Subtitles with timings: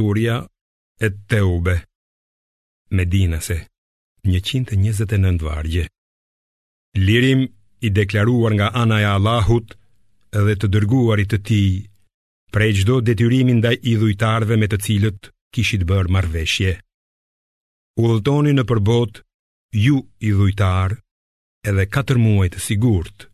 [0.00, 0.36] Surja
[0.98, 1.74] e Teube
[2.96, 3.56] Medinase
[4.22, 5.84] 129 vargje
[6.96, 7.42] Lirim
[7.86, 9.68] i deklaruar nga anaja Allahut
[10.38, 11.60] Edhe të dërguarit të ti
[12.54, 16.72] Prej çdo detyrimin ndaj i dhujtarve me të cilët Kishit bërë marveshje
[18.00, 18.04] U
[18.56, 19.20] në përbot
[19.84, 19.98] Ju
[20.28, 20.96] i dhujtar
[21.72, 23.28] Edhe 4 muaj të sigurt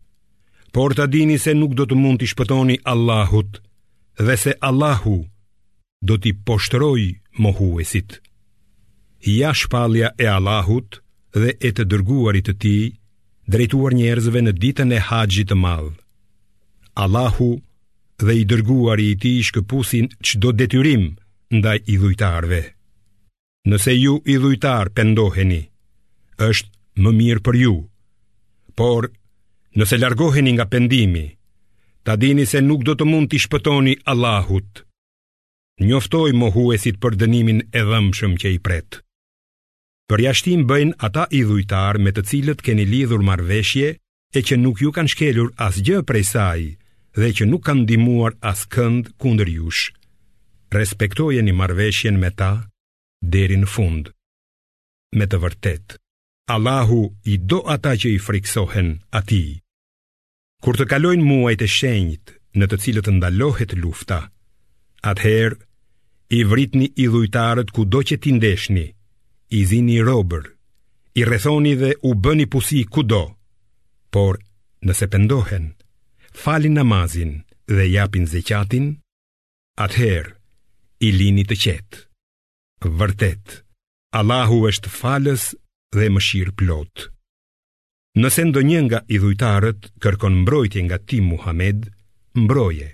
[0.74, 4.36] Por të dini se nuk do të mund të shpëtoni Allahut Dhe se Allahu Dhe
[4.44, 5.16] se Allahu
[6.02, 8.20] do t'i poshtroj mohuesit.
[9.20, 11.00] Ja shpalja e Allahut
[11.34, 12.74] dhe e të dërguarit të ti,
[13.52, 15.90] drejtuar njerëzve në ditën e haqjit të madhë.
[17.04, 17.50] Allahu
[18.24, 20.06] dhe i dërguari i ti shkëpusin
[20.42, 21.10] do detyrim
[21.52, 22.60] ndaj i dhujtarve.
[23.68, 25.62] Nëse ju i dhujtar pendoheni,
[26.48, 27.74] është më mirë për ju,
[28.78, 29.08] por
[29.76, 31.26] nëse largoheni nga pëndimi,
[32.06, 34.86] ta dini se nuk do të mund t'i shpëtoni Allahut
[35.80, 39.00] njoftoj mohuesit për dënimin e dhëmshëm që i pret.
[40.08, 43.96] Për jashtim bëjnë ata idhujtar me të cilët keni lidhur marveshje
[44.36, 46.60] e që nuk ju kanë shkelur as gjë prej saj
[47.18, 49.90] dhe që nuk kanë dimuar as kënd kunder jush.
[50.70, 52.68] Respektojeni marveshjen me ta
[53.20, 54.08] deri në fund.
[55.16, 55.98] Me të vërtet,
[56.48, 59.58] Allahu i do ata që i friksohen ati.
[60.62, 64.22] Kur të kalojnë muajt e shenjit në të cilët ndalohet lufta,
[65.02, 65.65] atëherë
[66.26, 68.86] I vritni i dhujtarët ku do që ti ndeshni
[69.56, 70.48] I zini i robër
[71.22, 73.20] I rethoni dhe u bëni pusi ku do
[74.10, 74.40] Por
[74.82, 75.68] nëse pendohen
[76.34, 78.88] Falin namazin dhe japin zeqatin
[79.86, 80.34] atëherë
[81.06, 82.02] i lini të qetë
[82.98, 83.60] Vërtet
[84.18, 85.44] Allahu është falës
[85.96, 87.06] dhe mëshirë plot
[88.18, 91.86] Nëse ndo një nga i dhujtarët kërkon mbrojtje nga ti Muhammed
[92.42, 92.90] Mbroje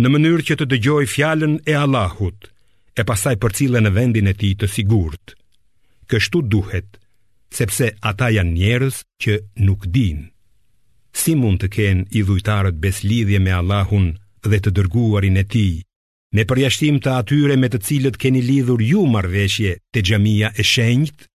[0.00, 2.51] Në mënyrë që të dëgjoj fjallën e Allahut
[3.00, 5.32] e pasaj për cilë në vendin e ti të sigurt.
[6.10, 6.98] Kështu duhet,
[7.56, 10.28] sepse ata janë njerës që nuk din.
[11.22, 14.10] Si mund të kenë i dhujtarët beslidhje me Allahun
[14.48, 15.66] dhe të dërguarin e ti,
[16.36, 21.26] me përjashtim të atyre me të cilët keni lidhur ju marveshje të gjamia e shenjt,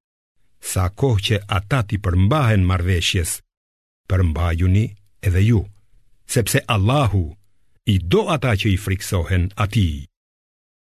[0.72, 3.36] sa kohë që ata ti përmbahen marveshjes,
[4.10, 4.86] përmbajuni
[5.30, 5.62] edhe ju,
[6.26, 7.24] sepse Allahu
[7.94, 9.90] i do ata që i friksohen ati.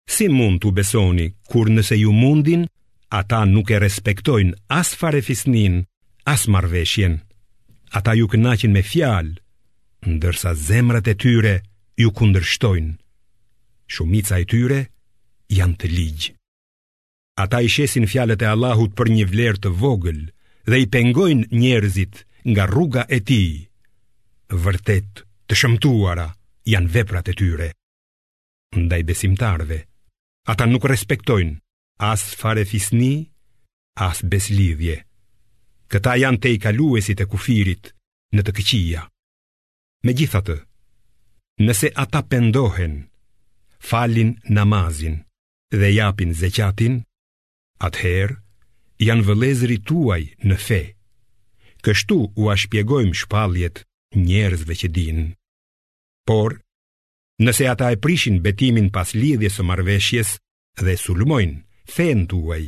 [0.09, 2.63] Si mund të besoni, kur nëse ju mundin,
[3.13, 5.83] ata nuk e respektojnë as farefisnin,
[6.25, 7.19] as marveshjen.
[7.93, 9.37] Ata ju kënaqin me fjalë,
[10.09, 11.55] ndërsa zemrat e tyre
[12.01, 12.95] ju kundërshtojnë.
[13.93, 14.81] Shumica e tyre
[15.57, 16.33] janë të ligjë.
[17.45, 20.23] Ata i shesin fjalët e Allahut për një vlerë të vogël
[20.69, 23.53] dhe i pengojnë njerëzit nga rruga e tij.
[24.65, 26.27] Vërtet, të shëmtuara
[26.75, 27.69] janë veprat e tyre.
[28.85, 29.79] Ndaj besimtarve,
[30.49, 31.59] Ata nuk respektojnë
[32.09, 33.29] as fare fisni,
[34.01, 34.95] as beslidhje.
[35.93, 37.91] Këta janë te i kaluesit e kufirit
[38.33, 39.03] në të këqia.
[40.07, 40.57] Me gjithatë,
[41.69, 42.95] nëse ata pendohen,
[43.91, 45.19] falin namazin
[45.77, 46.97] dhe japin zeqatin,
[47.89, 48.39] atëherë
[49.09, 50.81] janë vëlezri tuaj në fe.
[51.85, 53.85] Kështu u ashpjegojmë shpaljet
[54.25, 55.27] njerëzve që dinë.
[56.29, 56.57] Por,
[57.39, 60.31] Nëse ata e prishin betimin pas lidhjes së marveshjes
[60.85, 61.61] dhe sulmojnë,
[61.95, 62.65] fenë tuaj,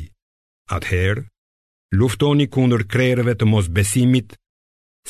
[0.71, 1.25] Atëherë,
[1.99, 4.37] luftoni kundër krejreve të mos besimit,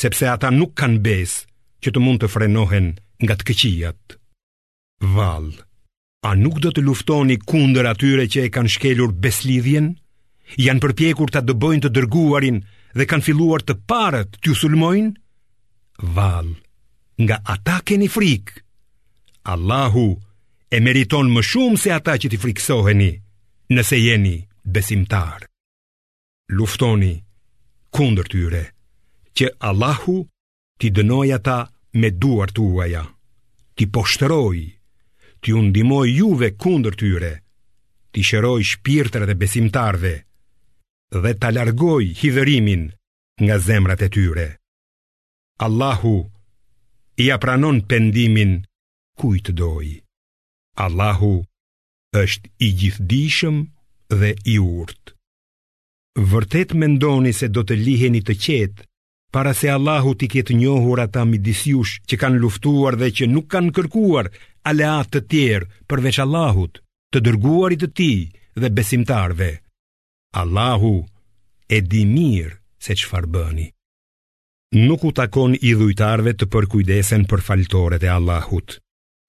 [0.02, 1.46] sepse ata nuk kanë besë
[1.86, 2.88] që të mund të frenohen
[3.22, 4.16] nga të këqijat.
[5.14, 5.62] Valë,
[6.26, 9.94] a nuk do të luftoni kundër atyre që e kanë shkelur beslidhjen?
[10.58, 12.58] Janë përpjekur të dëbojnë të dërguarin
[12.98, 15.14] dhe kanë filuar të parët të ju sulmojnë?
[16.18, 16.50] Val,
[17.22, 18.66] nga ata keni frikë.
[19.44, 20.18] Allahu
[20.70, 23.10] e meriton më shumë se ata që ti friksoheni,
[23.74, 25.42] nëse jeni besimtar.
[26.54, 27.14] Luftoni
[27.90, 28.64] kundër tyre,
[29.36, 30.20] që Allahu
[30.78, 31.58] ti dënoj ata
[32.00, 33.02] me duar tuaja,
[33.76, 34.60] ti poshtëroj,
[35.42, 37.34] ti undimoj juve kundër tyre,
[38.14, 40.14] ti shëroj shpirtër dhe besimtarve,
[41.22, 42.84] dhe ta largoj hithërimin
[43.44, 44.48] nga zemrat e tyre.
[45.66, 46.18] Allahu
[47.24, 48.70] i apranon pendimin nështë,
[49.22, 49.90] të doj.
[50.86, 51.32] Allahu
[52.22, 53.58] është i gjithdishëm
[54.20, 55.14] dhe i urt.
[56.32, 58.82] Vërtet mendoni se do të liheni të qetë,
[59.34, 63.72] para se Allahu t'i ketë njohur ata midisjush që kanë luftuar dhe që nuk kanë
[63.76, 64.26] kërkuar
[64.70, 66.74] aleat të tjerë përveç Allahut,
[67.14, 68.12] të dërguarit të ti
[68.62, 69.50] dhe besimtarve.
[70.42, 70.96] Allahu
[71.70, 73.68] e di mirë se çfarë bëni.
[74.88, 78.70] Nuk u takon idhujtarve të përkujdesen për faltoret e Allahut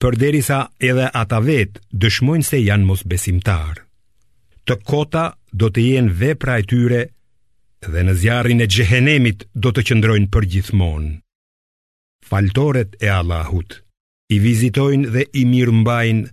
[0.02, 3.74] për sa edhe ata vetë dëshmojnë se janë mos besimtar.
[4.66, 7.00] Të kota do të jenë ve e tyre
[7.92, 11.10] dhe në zjarin e gjehenemit do të qëndrojnë për gjithmonë.
[12.26, 13.78] Faltoret e Allahut
[14.34, 16.28] i vizitojnë dhe i mirë mbajnë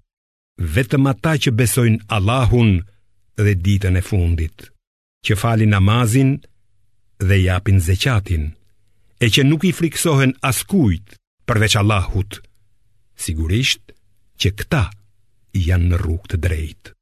[0.76, 2.74] vetëm ata që besojnë Allahun
[3.38, 4.58] dhe ditën e fundit,
[5.26, 6.40] që falin namazin
[7.28, 8.46] dhe japin zeqatin,
[9.22, 11.18] e që nuk i friksohen askujt
[11.48, 12.40] përveç Allahut,
[13.20, 13.92] Sigurisht
[14.40, 14.80] që këta
[15.62, 16.94] janë në rrugë të drejtë.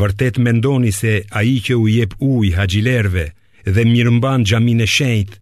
[0.00, 3.24] Vërtet mendoni se ai që u jep ujë haxhilerve
[3.74, 5.40] dhe mirëmban xhamin e shejtit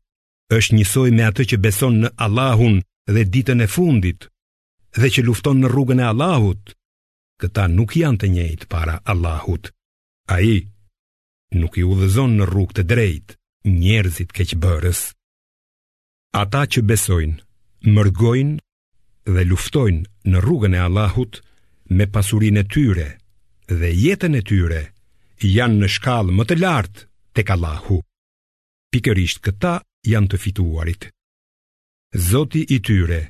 [0.59, 2.81] është njësoj me atë që beson në Allahun
[3.15, 4.27] dhe ditën e fundit
[5.01, 6.63] dhe që lufton në rrugën e Allahut?
[7.41, 9.71] Këta nuk janë të njëjtë para Allahut.
[10.35, 10.51] Ai
[11.61, 13.39] nuk i udhëzon në rrugë të drejtë
[13.85, 15.01] njerëzit keqbërës.
[16.45, 17.39] Ata që besojnë,
[17.97, 18.59] mërgojnë
[19.29, 21.41] dhe luftojnë në rrugën e Allahut
[21.97, 23.07] me pasurinë e tyre
[23.71, 24.83] dhe jetën e tyre
[25.45, 27.05] janë në shkallë më të lartë
[27.39, 28.01] tek Allahu.
[28.91, 29.75] Pikërisht këta
[30.09, 31.09] janë të fituarit.
[32.19, 33.21] Zoti i tyre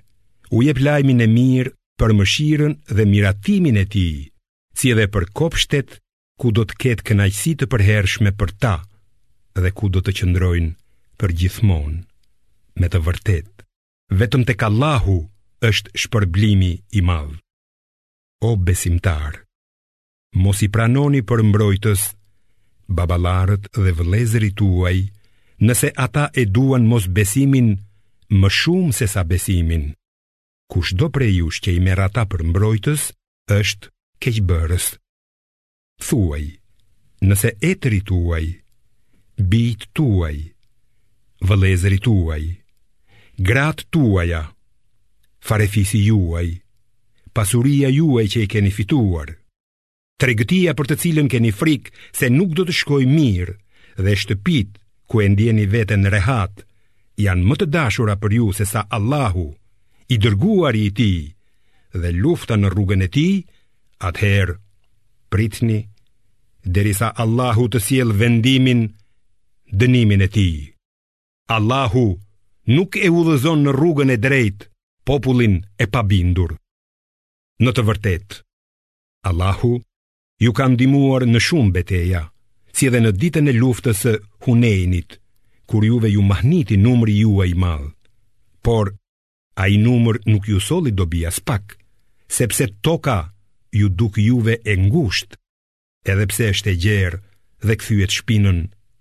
[0.57, 4.31] u jep lajmin e mirë për mëshirën dhe miratimin e tij,
[4.73, 5.99] si edhe për kopshtet
[6.41, 8.75] ku do të ketë kënaqësi të përhershme për ta
[9.61, 10.73] dhe ku do të qëndrojnë
[11.21, 11.99] për gjithmonë.
[12.81, 13.65] Me të vërtetë,
[14.17, 15.21] vetëm tek Allahu
[15.69, 17.33] është shpërblimi i madh.
[18.41, 19.35] O besimtar,
[20.45, 22.05] mos i pranoni për mbrojtës
[22.97, 24.97] babalarët dhe vëllezërit tuaj,
[25.69, 27.69] nëse ata e duan mos besimin
[28.41, 29.85] më shumë se sa besimin.
[30.73, 33.03] Kush do prej jush që i merë ata për mbrojtës,
[33.61, 33.91] është
[34.23, 34.87] keqëbërës.
[36.07, 36.45] Thuaj,
[37.29, 38.45] nëse etëri tuaj,
[39.53, 40.37] bitë tuaj,
[41.49, 42.43] vëlezëri tuaj,
[43.49, 44.43] gratë tuaja,
[45.41, 46.49] farefisi juaj,
[47.35, 49.33] pasuria juaj që i keni fituar,
[50.21, 53.57] tregëtia për të cilën keni frik se nuk do të shkoj mirë
[54.05, 54.77] dhe shtëpit
[55.11, 56.63] ku e ndjeni vetën rehat,
[57.21, 59.49] janë më të dashura për ju se sa Allahu
[60.13, 61.13] i dërguar i ti
[61.97, 63.29] dhe lufta në rrugën e ti,
[64.07, 64.55] atëherë,
[65.33, 65.81] pritni,
[66.63, 68.85] derisa Allahu të siel vendimin,
[69.75, 70.51] dënimin e ti.
[71.57, 72.07] Allahu
[72.77, 74.70] nuk e u dhezon në rrugën e drejtë,
[75.11, 76.53] popullin e pabindur.
[77.65, 78.29] Në të vërtet,
[79.27, 79.73] Allahu
[80.45, 82.21] ju ka ndimuar në shumë beteja,
[82.71, 84.13] si edhe në ditën e luftës së
[84.47, 85.17] Hunenit,
[85.67, 87.89] kur juve ju mahniti numri juaj i madh.
[88.63, 88.93] Por
[89.59, 91.75] ai numër nuk ju solli do as pak,
[92.39, 93.19] sepse toka
[93.81, 95.35] ju duk juve e ngushtë,
[96.11, 97.19] edhe pse është e gjerë
[97.67, 98.59] dhe kthyet shpinën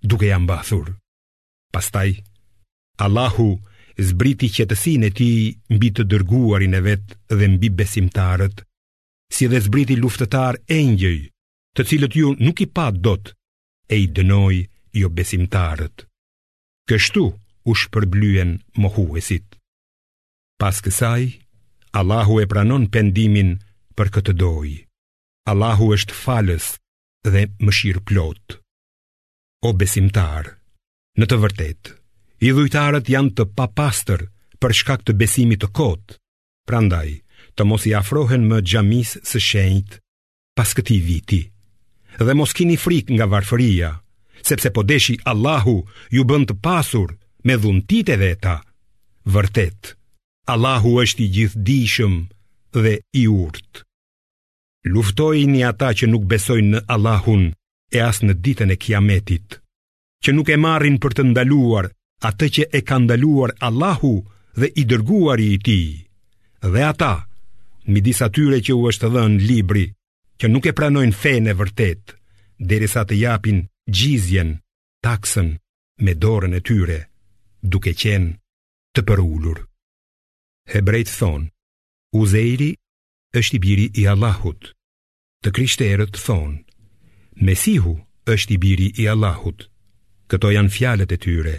[0.09, 0.88] duke ja mbathur.
[1.73, 2.09] Pastaj
[2.97, 3.51] Allahu
[4.04, 5.42] zbriti qetësinë e tij
[5.75, 8.62] mbi të dërguarin e vet dhe mbi besimtarët,
[9.34, 11.19] si dhe zbriti luftëtar engjëj,
[11.75, 13.34] të cilët ju nuk i pa dot
[13.94, 14.60] e i dënoi
[15.01, 16.06] jo besimtarët.
[16.90, 17.25] Kështu
[17.69, 19.46] u shpërblyen mohuesit.
[20.60, 21.28] Pas kësaj,
[22.00, 23.56] Allahu e pranon pendimin
[23.98, 24.78] për këtë dojë.
[25.52, 26.74] Allahu është falës
[27.25, 28.60] dhe mëshirë plotë.
[29.68, 30.56] O besimtar,
[31.19, 31.94] në të vërtetë,
[32.39, 34.21] i dhujtarët janë të papastër
[34.63, 36.15] për shkak të besimit të kot,
[36.69, 37.09] prandaj
[37.57, 40.00] të mos i afrohen më gjamis së shenjtë
[40.56, 41.41] pas këti viti.
[42.19, 43.92] Dhe mos kini frik nga varfëria,
[44.44, 45.78] sepse po deshi Allahu
[46.16, 47.11] ju bënd të pasur
[47.45, 48.56] me dhuntit e veta.
[49.30, 49.94] Vërtet,
[50.52, 52.16] Allahu është i gjithdishëm
[52.83, 53.83] dhe i urtë.
[54.90, 57.44] Luftojini ata që nuk besojnë në Allahun
[57.95, 59.59] e as në ditën e kiametit,
[60.23, 61.90] që nuk e marrin për të ndaluar
[62.28, 64.14] atë që e ka ndaluar Allahu
[64.59, 65.90] dhe i dërguari i tij.
[66.73, 67.14] Dhe ata,
[67.94, 69.85] midis atyre që u është dhënë libri,
[70.40, 72.04] që nuk e pranojnë fenë e vërtet,
[72.69, 73.57] derisa të japin
[73.97, 74.49] gjizjen,
[75.06, 75.49] taksën
[76.04, 76.99] me dorën e tyre,
[77.71, 78.33] duke qenë
[78.94, 79.57] të përulur.
[80.73, 81.47] Hebrejt thon,
[82.19, 82.71] Uzeiri
[83.38, 84.71] është i biri i Allahut.
[85.45, 86.56] Të krishterët thon,
[87.45, 87.94] Mesihu
[88.33, 89.69] është i biri i Allahut.
[90.30, 91.56] Këto janë fjalët e tyre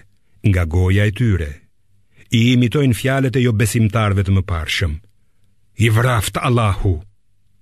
[0.49, 1.51] nga goja e tyre.
[2.33, 4.95] I imitojnë fjalet e jo besimtarve të më parshëm.
[5.85, 7.01] I vraft Allahu,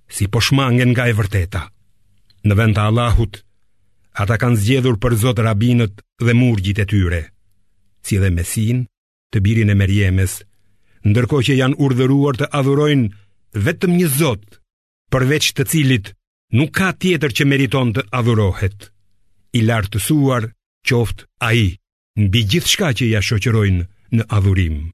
[0.07, 1.63] si po shmangen nga e vërteta.
[2.45, 3.33] Në vend të Allahut,
[4.19, 7.21] ata kanë zgjedhur për zotë rabinët dhe murgjit e tyre,
[8.03, 8.85] si dhe mesin
[9.33, 10.39] të birin e merjemes,
[11.05, 14.57] ndërko që janë urdhëruar të adhurojnë vetëm një zotë,
[15.13, 16.13] përveç të cilit
[16.57, 18.89] nuk ka tjetër që meriton të adhurohet.
[19.57, 20.49] I lartësuar
[20.85, 21.69] qoftë a i
[22.17, 23.85] mbi gjithçka që ja shoqërojnë
[24.17, 24.89] në adhurim.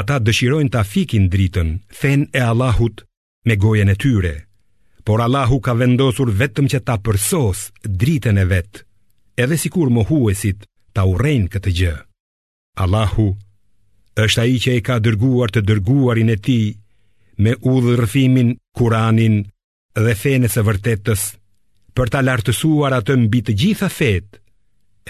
[0.00, 3.02] Ata dëshirojnë ta fikin dritën, fen e Allahut
[3.48, 4.34] me gojen e tyre,
[5.04, 8.82] por Allahu ka vendosur vetëm që ta përsos dritën e vetë,
[9.40, 11.94] edhe si kur më huesit ta urejnë këtë gjë.
[12.84, 13.28] Allahu
[14.18, 16.58] është a i që i ka dërguar të dërguarin e ti
[17.38, 19.38] me udhërfimin, kuranin
[19.98, 21.22] dhe fenës e vërtetës
[21.96, 24.44] për ta lartësuar atë mbi të gjitha fetë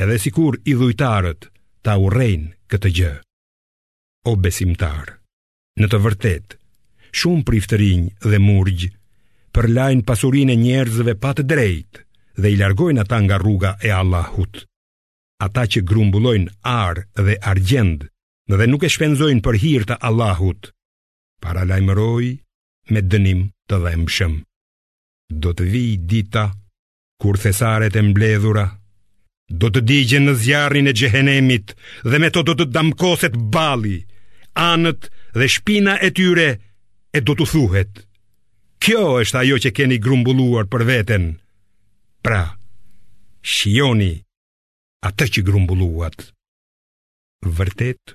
[0.02, 1.48] edhe sikur i dhujtarët
[1.84, 3.12] ta urrejnë këtë gjë.
[4.30, 5.16] O besimtar,
[5.80, 6.46] në të vërtet,
[7.18, 8.88] shumë priftërinj dhe murgj
[9.56, 12.02] përlajnë pasurinë e njerëzve pa të drejtë
[12.38, 14.60] dhe i largojnë ata nga rruga e Allahut.
[15.42, 18.06] Ata që grumbullojnë arë dhe argjend
[18.58, 20.70] dhe nuk e shpenzojnë për hirë të Allahut,
[21.42, 22.26] para lajmëroj
[22.92, 24.36] me dënim të dhemëshëm.
[25.42, 26.46] Do të vi dita
[27.20, 28.64] kur thesaret e mbledhura,
[29.48, 31.72] Do të digje në zjarin e gjehenemit
[32.04, 34.02] dhe me to do të damkoset bali,
[34.52, 36.48] anët dhe shpina e tyre
[37.16, 37.92] e do të thuhet.
[38.78, 41.24] Kjo është ajo që keni grumbulluar për veten,
[42.22, 42.44] pra,
[43.40, 44.12] shioni
[45.08, 46.18] atë që grumbulluat.
[47.48, 48.14] Vërtet,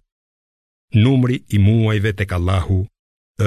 [0.93, 2.77] numri i muajve të kalahu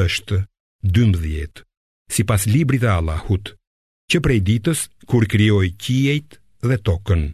[0.02, 0.42] është
[0.90, 1.62] 12,
[2.10, 3.54] si pas libri dhe Allahut,
[4.10, 7.28] që prej ditës kur kryoj kjejt dhe tokën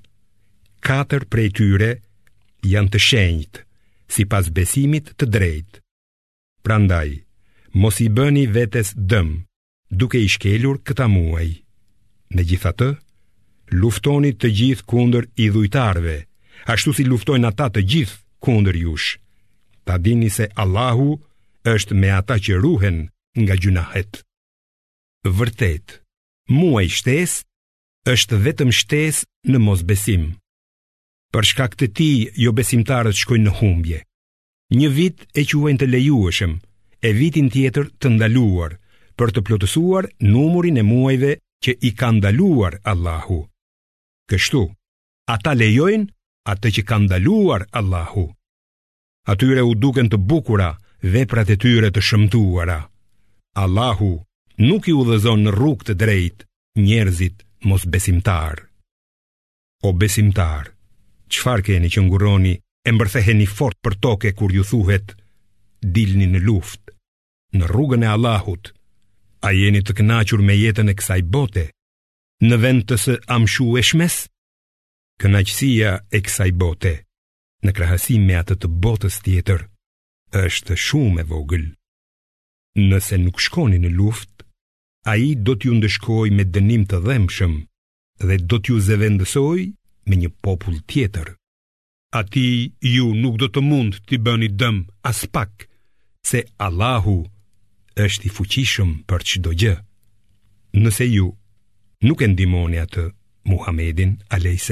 [0.86, 1.90] katër prej tyre
[2.66, 3.62] janë të shenjtë,
[4.12, 5.78] si pas besimit të drejtë.
[6.66, 7.12] Prandaj,
[7.82, 9.30] mos i bëni vetes dëm,
[9.98, 11.48] duke i shkelur këta muaj.
[12.34, 12.90] Në gjitha të,
[13.78, 16.16] luftoni të gjithë kunder i dhujtarve,
[16.72, 19.14] ashtu si luftojnë ata të gjithë kunder jush.
[19.86, 21.14] Ta dini se Allahu
[21.72, 22.98] është me ata që ruhen
[23.42, 24.22] nga gjunahet.
[25.38, 26.00] Vërtet,
[26.50, 27.40] muaj shtes
[28.12, 29.82] është vetëm shtes në mos
[31.32, 33.98] për shkak të tij jo besimtarët shkojnë në humbje.
[34.76, 36.52] Një vit e quajnë të lejueshëm,
[37.06, 38.76] e vitin tjetër të ndaluar,
[39.18, 41.32] për të plotësuar numurin e muajve
[41.64, 43.40] që i ka ndaluar Allahu.
[44.30, 44.62] Kështu,
[45.34, 46.08] ata lejojnë
[46.52, 48.26] atë që ka ndaluar Allahu.
[49.32, 50.72] Atyre u duken të bukura
[51.02, 52.78] dhe prat e tyre të shëmtuara.
[53.62, 54.12] Allahu
[54.68, 56.46] nuk i u në rukë të drejtë
[56.78, 58.68] njerëzit mos besimtar.
[59.82, 60.71] O besimtar,
[61.32, 62.54] qëfar keni që nguroni,
[62.86, 65.12] e mbërtheheni fort për toke kur ju thuhet,
[65.94, 66.90] dilni në luft,
[67.56, 68.72] në rrugën e Allahut,
[69.46, 71.64] a jeni të kënachur me jetën e kësaj bote,
[72.46, 74.16] në vend të së amshu e shmes?
[75.22, 76.92] Kënaqësia e kësaj bote,
[77.62, 79.60] në krahësim me atë të botës tjetër,
[80.42, 81.66] është shumë e vogël.
[82.88, 84.42] Nëse nuk shkoni në luft,
[85.06, 87.54] a i do t'ju ndëshkoj me dënim të dhemshëm,
[88.26, 89.60] dhe do t'ju zëvendësoj
[90.09, 91.28] me një popull tjetër.
[92.12, 94.76] A ti ju nuk do të mund t'i bëni dëm
[95.09, 95.68] as pak,
[96.30, 97.18] se Allahu
[98.04, 99.76] është i fuqishëm për qdo gjë.
[100.82, 101.28] Nëse ju
[102.06, 103.04] nuk e ndimoni atë
[103.50, 104.68] Muhammedin a.s.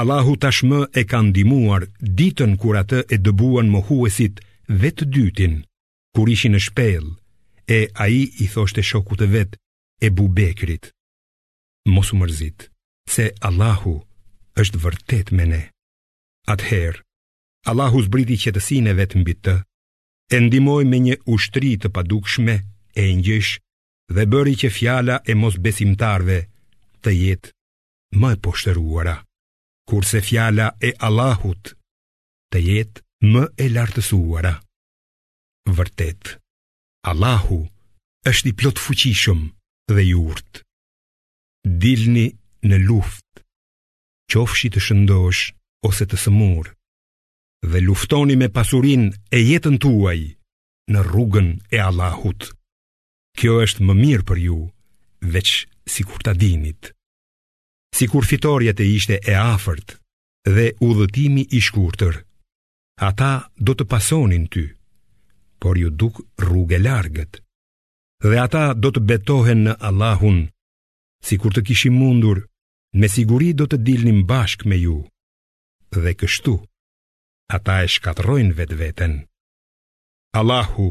[0.00, 1.82] Allahu tashmë e ka ndimuar
[2.18, 4.40] ditën kur atë e dëbuan mohuesit
[4.82, 5.54] vetë dytin,
[6.14, 7.04] kur ishi në shpel,
[7.78, 9.56] e a i i thoshte shokut e vetë
[10.06, 10.84] e bubekrit.
[11.94, 12.75] Mosu mërzitë
[13.08, 13.94] se Allahu
[14.60, 15.62] është vërtet me ne.
[16.54, 17.02] Atëherë,
[17.70, 19.54] Allahu zbriti qëtësine vetë mbi të,
[20.34, 22.54] e ndimoj me një ushtri të padukshme
[22.98, 23.52] e njësh
[24.14, 26.38] dhe bëri që fjala e mos besimtarve
[27.02, 27.50] të jetë
[28.22, 29.16] më e poshtëruara,
[29.90, 31.72] kurse fjala e Allahut
[32.52, 34.54] të jetë më e lartësuara.
[35.76, 36.36] Vërtet,
[37.10, 37.60] Allahu
[38.30, 39.40] është i plotë fuqishëm
[39.94, 40.62] dhe jurtë.
[41.82, 42.26] Dilni
[42.68, 43.26] në luft,
[44.32, 45.42] qofshi të shëndosh
[45.86, 46.72] ose të sëmur,
[47.70, 49.06] dhe luftoni me pasurin
[49.36, 50.20] e jetën tuaj
[50.92, 52.50] në rrugën e Allahut.
[53.38, 54.58] Kjo është më mirë për ju,
[55.34, 55.50] veç
[55.92, 56.92] si kur ta dinit.
[57.96, 59.96] Si kur fitorja të ishte e afert
[60.46, 62.16] dhe udhëtimi i shkurtër,
[63.08, 63.30] ata
[63.66, 64.64] do të pasonin ty,
[65.60, 67.40] por ju duk rrugë largët,
[68.30, 70.38] dhe ata do të betohen në Allahun,
[71.26, 72.44] si kur të kishim mundur
[73.00, 75.00] me siguri do të dilnim bashk me ju.
[75.92, 76.54] Dhe kështu,
[77.56, 79.14] ata e shkatrojnë vetë vetën.
[80.40, 80.86] Allahu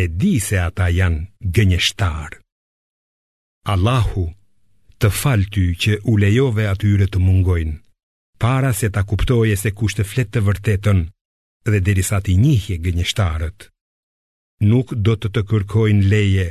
[0.00, 2.38] e di se ata janë gënjeshtar.
[3.74, 4.24] Allahu
[5.00, 7.76] të falë ty që u lejove atyre të mungojnë,
[8.42, 10.98] para se ta kuptoje se kushtë fletë të vërtetën
[11.68, 13.68] dhe derisa ti njihje gënjeshtarët.
[14.70, 16.48] Nuk do të të kërkojnë leje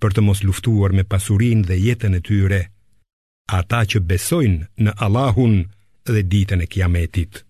[0.00, 2.62] për të mos luftuar me pasurin dhe jetën e tyre,
[3.52, 5.54] ata që besojnë në Allahun
[6.12, 7.44] dhe ditën e kiametit.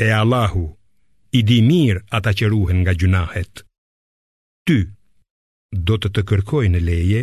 [0.00, 0.64] E Allahu,
[1.32, 3.64] i di mirë ata që ruhen nga gjunahet.
[4.66, 4.78] Ty,
[5.86, 7.22] do të të kërkojnë leje,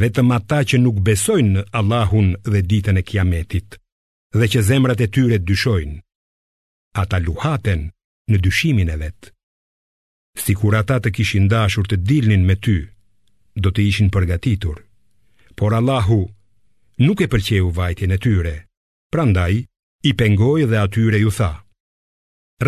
[0.00, 3.78] vetëm ata që nuk besojnë në Allahun dhe ditën e kiametit,
[4.38, 5.98] dhe që zemrat e tyre dyshojnë.
[7.02, 7.82] Ata luhaten
[8.30, 9.32] në dyshimin e vetë.
[10.38, 12.76] Si kur ata të kishin dashur të dilnin me ty,
[13.62, 14.76] do të ishin përgatitur.
[15.58, 16.20] Por Allahu,
[17.06, 18.54] nuk e pëlqeu vajtje në tyre,
[19.12, 19.54] pra ndaj
[20.08, 21.50] i pengoj dhe atyre ju tha.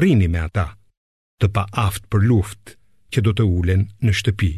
[0.01, 0.69] Rini me ata,
[1.43, 2.77] të pa aftë për luft,
[3.13, 4.53] që do të ulen në shtëpi.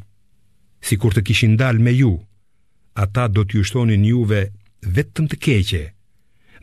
[0.85, 2.13] Si kur të kishin dal me ju,
[3.05, 4.43] ata do t'ju shtonin juve
[4.97, 5.85] vetëm të keqe,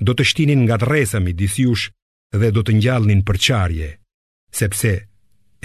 [0.06, 1.90] do të shtinin nga të resa mi disjush
[2.38, 3.90] dhe do të njallin për qarje,
[4.60, 4.94] sepse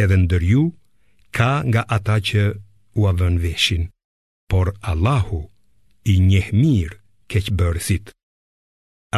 [0.00, 0.62] edhe ndër ju
[1.36, 2.42] ka nga ata që
[2.98, 3.90] u avën veshin.
[4.50, 5.44] Por Allahu
[6.14, 8.12] i mirë keqë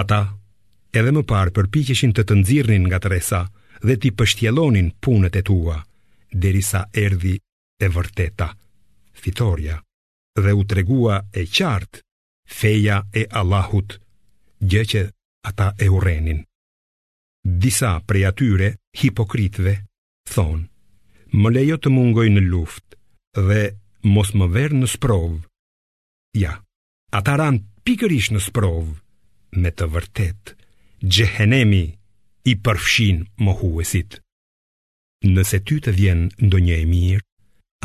[0.01, 0.21] Ata
[0.93, 3.39] edhe më parë përpikëshin të të nëzirnin nga të resa
[3.83, 5.79] dhe t'i pështjelonin punët e tua
[6.41, 7.37] derisa erdi
[7.81, 8.49] e vërteta,
[9.17, 9.77] fitoria,
[10.37, 12.01] dhe u tregua e qartë
[12.59, 13.97] feja e Allahut
[14.61, 15.03] gjë që
[15.49, 16.41] ata e urenin.
[17.45, 18.69] Disa prej atyre
[19.01, 19.73] hipokritve
[20.33, 20.69] thonë,
[21.41, 22.97] më lejo të mungoj në luft
[23.49, 23.73] dhe
[24.13, 25.39] mos më verë në sprovë.
[26.45, 26.53] Ja,
[27.17, 28.85] ata ranë pikërish në sprov
[29.62, 30.50] Me të vërtet,
[31.14, 31.85] gjehenemi
[32.50, 34.19] i përfshin më huesit
[35.31, 37.25] Nëse ty të vjen ndo një e mirë,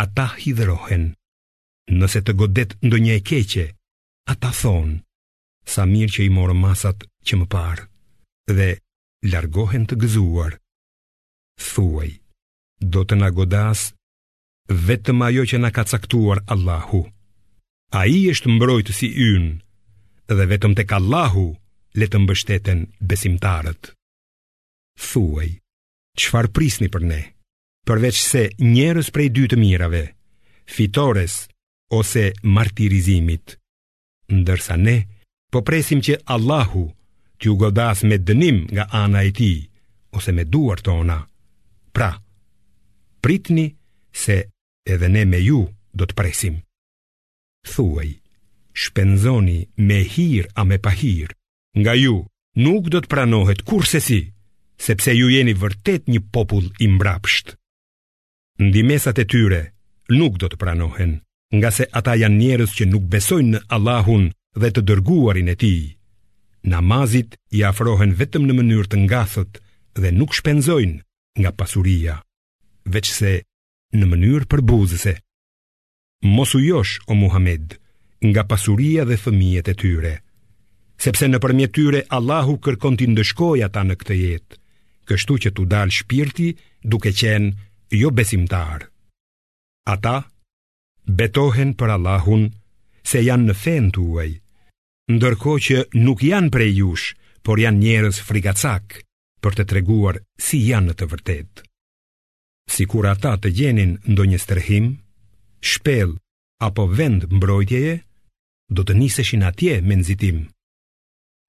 [0.03, 1.05] ata hidhërohen
[2.01, 3.67] Nëse të godet ndo një e keqe,
[4.34, 4.98] ata thonë
[5.75, 7.86] Sa mirë që i morë masat që më parë
[8.58, 8.70] Dhe
[9.31, 10.58] largohen të gëzuar
[11.72, 12.12] Thuaj,
[12.93, 13.88] do të na godas
[14.88, 17.05] Vetëm ajo që na ka caktuar Allahu
[18.01, 19.50] A i është mbrojtë si ynë
[20.38, 21.48] dhe vetëm të kallahu
[22.00, 23.92] le të mbështeten besimtarët.
[25.12, 25.50] Thuaj,
[26.20, 27.22] qfar prisni për ne,
[27.88, 30.04] përveç se njerës prej dy të mirave,
[30.72, 31.42] fitores
[31.92, 33.58] ose martirizimit,
[34.32, 34.98] ndërsa ne
[35.52, 36.86] po presim që Allahu
[37.42, 39.54] t'ju godas me dënim nga ana e ti,
[40.15, 41.20] ose me duar tona.
[41.96, 42.12] Pra,
[43.24, 43.67] pritni
[44.13, 44.38] se
[44.88, 45.63] edhe ne me ju
[45.94, 46.56] do të presim.
[47.67, 48.20] Thuaj,
[48.73, 51.34] shpenzoni me hir a me pahir,
[51.81, 52.15] nga ju
[52.63, 54.21] nuk do të pranohet kur se si,
[54.77, 57.55] sepse ju jeni vërtet një popull i mbrapsht.
[58.62, 59.62] Ndimesat e tyre
[60.17, 61.19] nuk do të pranohen,
[61.55, 65.73] nga se ata janë njerës që nuk besojnë në Allahun dhe të dërguarin e ti.
[66.67, 69.60] Namazit i afrohen vetëm në mënyrë të ngathët
[70.01, 70.99] dhe nuk shpenzojnë
[71.41, 72.19] nga pasuria,
[72.86, 73.34] veçse se
[73.97, 75.15] në mënyrë përbuzëse.
[76.36, 77.81] Mosu josh, o Muhammed
[78.21, 80.13] nga pasuria dhe fëmijet e tyre
[81.01, 84.57] Sepse në përmjet tyre Allahu kërkon t'i ndëshkoj ata në këtë jetë,
[85.10, 86.51] Kështu që t'u dal shpirti
[86.91, 88.86] duke qenë jo besimtar
[89.95, 90.19] Ata
[91.07, 92.43] betohen për Allahun
[93.01, 94.29] se janë në fen t'uaj
[95.12, 97.07] Ndërko që nuk janë prej jush,
[97.41, 98.99] por janë njerës frigacak
[99.41, 101.65] për të treguar si janë në të vërtet
[102.71, 104.93] Si kur ata të gjenin ndo një strehim,
[105.60, 106.13] shpel
[106.63, 107.95] apo vend mbrojtjeje,
[108.75, 110.38] do të niseshin atje me nxitim.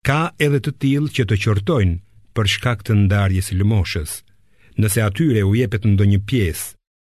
[0.06, 1.98] Ka edhe të tillë që të qortojnë
[2.37, 4.12] për shkak të ndarjes së lëmoshës.
[4.82, 6.72] Nëse atyre u jepet ndonjë pjesë,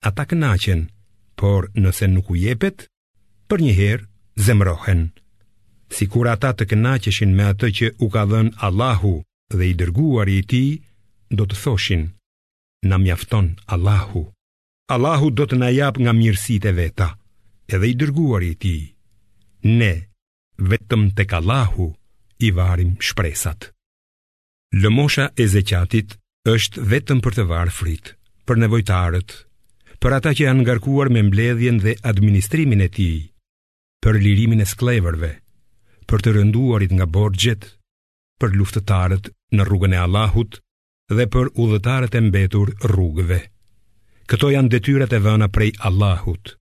[0.10, 0.82] ata kënaqen,
[1.40, 2.88] por nëse nuk u jepet,
[3.48, 4.08] për një herë
[4.48, 5.04] zemrohen.
[5.96, 9.14] Si kur ata të kënaqeshin me atë që u ka dhënë Allahu
[9.56, 10.64] dhe i dërguari i ti,
[11.34, 12.10] do të thoshin,
[12.90, 14.28] na mjafton Allahu.
[14.98, 17.10] Allahu do të na jap nga mirësitë e veta,
[17.72, 18.84] edhe i dërguari i tij
[19.64, 19.94] ne,
[20.58, 21.90] vetëm të kalahu,
[22.44, 23.70] i varim shpresat.
[24.76, 26.16] Lëmosha e zeqatit
[26.54, 28.16] është vetëm për të varë frit,
[28.48, 29.30] për nevojtarët,
[30.04, 33.08] për ata që janë ngarkuar me mbledhjen dhe administrimin e ti,
[34.04, 35.30] për lirimin e sklevërve,
[36.10, 37.64] për të rënduarit nga borgjet,
[38.42, 40.60] për luftëtarët në rrugën e Allahut
[41.14, 43.40] dhe për udhëtarët e mbetur rrugëve.
[44.28, 46.56] Këto janë detyrat e vëna prej Allahut.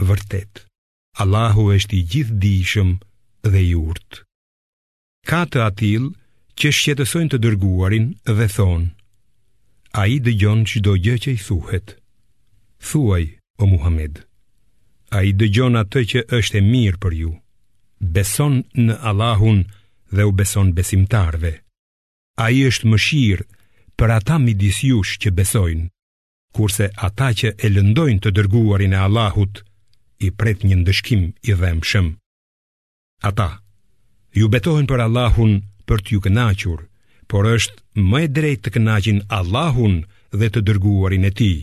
[0.00, 0.69] Vërtetë,
[1.18, 2.90] Allahu është i gjithë dishëm
[3.50, 4.22] dhe i urt
[5.26, 6.04] Ka të atil
[6.60, 8.06] që shqetësojnë të dërguarin
[8.38, 8.88] dhe thonë
[10.02, 11.96] A i dëgjon që do gjë që i thuhet
[12.90, 13.24] Thuaj,
[13.62, 14.22] o Muhammed
[15.18, 17.32] A i dëgjon atë që është e mirë për ju
[18.18, 19.64] Beson në Allahun
[20.16, 21.52] dhe u beson besimtarve
[22.38, 23.46] A i është më shirë
[24.00, 25.90] për ata midis jush që besojnë
[26.56, 29.68] Kurse ata që e lëndojnë të dërguarin e Allahut Kërë
[30.20, 32.08] i pret një ndëshkim i dhemshëm.
[33.30, 33.48] Ata
[34.38, 35.52] ju betohen për Allahun
[35.88, 36.80] për t'ju kënaqur,
[37.30, 37.80] por është
[38.10, 39.94] më e drejtë të kënaqin Allahun
[40.40, 41.58] dhe të dërguarin e Tij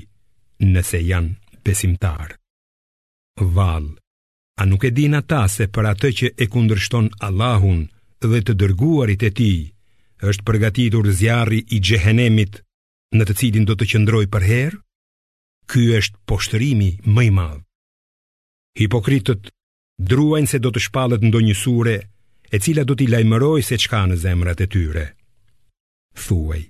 [0.74, 1.34] nëse janë
[1.66, 2.30] besimtar.
[3.56, 3.88] Vall,
[4.58, 7.82] a nuk e din ata se për atë që e kundërshton Allahun
[8.32, 9.60] dhe të dërguarit e Tij
[10.30, 12.64] është përgatitur zjarri i xhehenemit
[13.18, 14.80] në të cilin do të qëndroj për herë?
[15.72, 17.67] Ky është poshtërimi më i madh.
[18.78, 19.50] Hipokritët
[19.98, 21.94] druajnë se do të shpalët ndo një sure,
[22.54, 25.06] e cila do t'i lajmëroj se qka në zemrat e tyre.
[26.18, 26.62] Thuaj,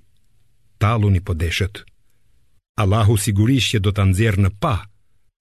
[0.82, 1.82] talun i podeshet,
[2.80, 4.76] Allahu sigurisht që do t'a nxerë në pa,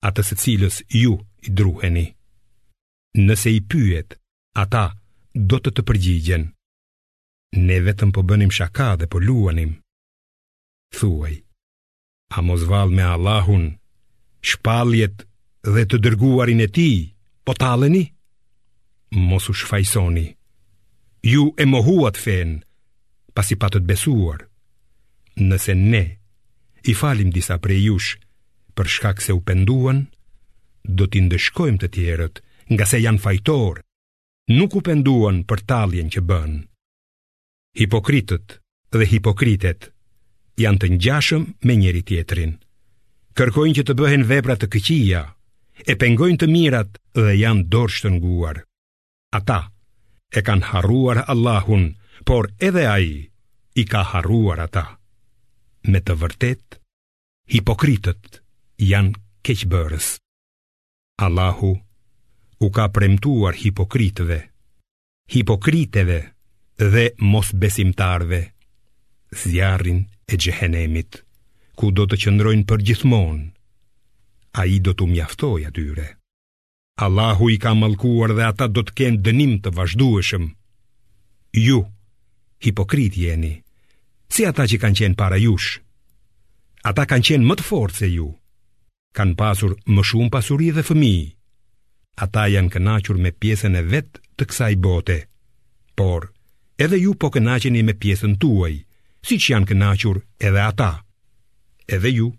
[0.08, 1.14] atës e cilës ju
[1.46, 2.06] i druheni.
[3.22, 4.16] Nëse i pyet,
[4.62, 4.86] ata
[5.50, 6.44] do të të përgjigjen.
[7.68, 9.76] Ne vetëm po bënim shaka dhe po luanim.
[10.98, 11.34] Thuaj,
[12.36, 13.64] a mos val me Allahun,
[14.50, 15.25] shpaljet
[15.66, 16.90] dhe të dërguarin e ti,
[17.44, 18.04] po taleni?
[19.16, 20.26] Mos u shfajsoni,
[21.26, 22.60] ju e mohuat fen,
[23.34, 24.44] pasi patët besuar.
[25.36, 26.04] Nëse ne
[26.90, 28.12] i falim disa prej jush
[28.76, 30.06] për shkak se u penduan,
[30.86, 32.40] do t'i ndëshkojmë të tjerët
[32.74, 33.82] nga se janë fajtor,
[34.54, 36.52] nuk u penduan për taljen që bën.
[37.78, 38.58] Hipokritët
[38.96, 39.90] dhe hipokritet
[40.62, 42.54] janë të njashëm me njeri tjetrin.
[43.36, 45.24] Kërkojnë që të bëhen vepra të këqia,
[45.84, 48.62] e pengojnë të mirat dhe janë dorsh të nguar.
[49.38, 49.58] Ata
[50.38, 51.84] e kanë harruar Allahun,
[52.24, 53.28] por edhe ai
[53.74, 54.86] i ka harruar ata.
[55.92, 56.78] Me të vërtet,
[57.52, 58.40] hipokritët
[58.82, 60.08] janë keqbërës.
[61.26, 61.72] Allahu
[62.66, 64.40] u ka premtuar hipokritëve,
[65.32, 66.18] hipokriteve
[66.94, 68.40] dhe mos besimtarve,
[69.42, 71.20] zjarin e gjehenemit,
[71.76, 73.44] ku do të qëndrojnë për gjithmonë,
[74.56, 76.06] a i do të mjaftoj atyre.
[77.04, 80.46] Allahu i ka malkuar dhe ata do të kenë dënim të vazhdueshëm.
[81.66, 81.80] Ju,
[82.64, 83.52] hipokrit jeni,
[84.32, 85.76] si ata që kanë qenë para jush?
[86.88, 88.30] Ata kanë qenë më të fortë se ju,
[89.16, 91.16] kanë pasur më shumë pasuri dhe fëmi.
[92.24, 95.18] Ata janë kënachur me pjesën e vetë të kësaj bote,
[95.96, 96.30] por
[96.80, 98.74] edhe ju po kënacheni me pjesën tuaj,
[99.20, 100.90] si që janë kënachur edhe ata.
[101.96, 102.32] Edhe ju,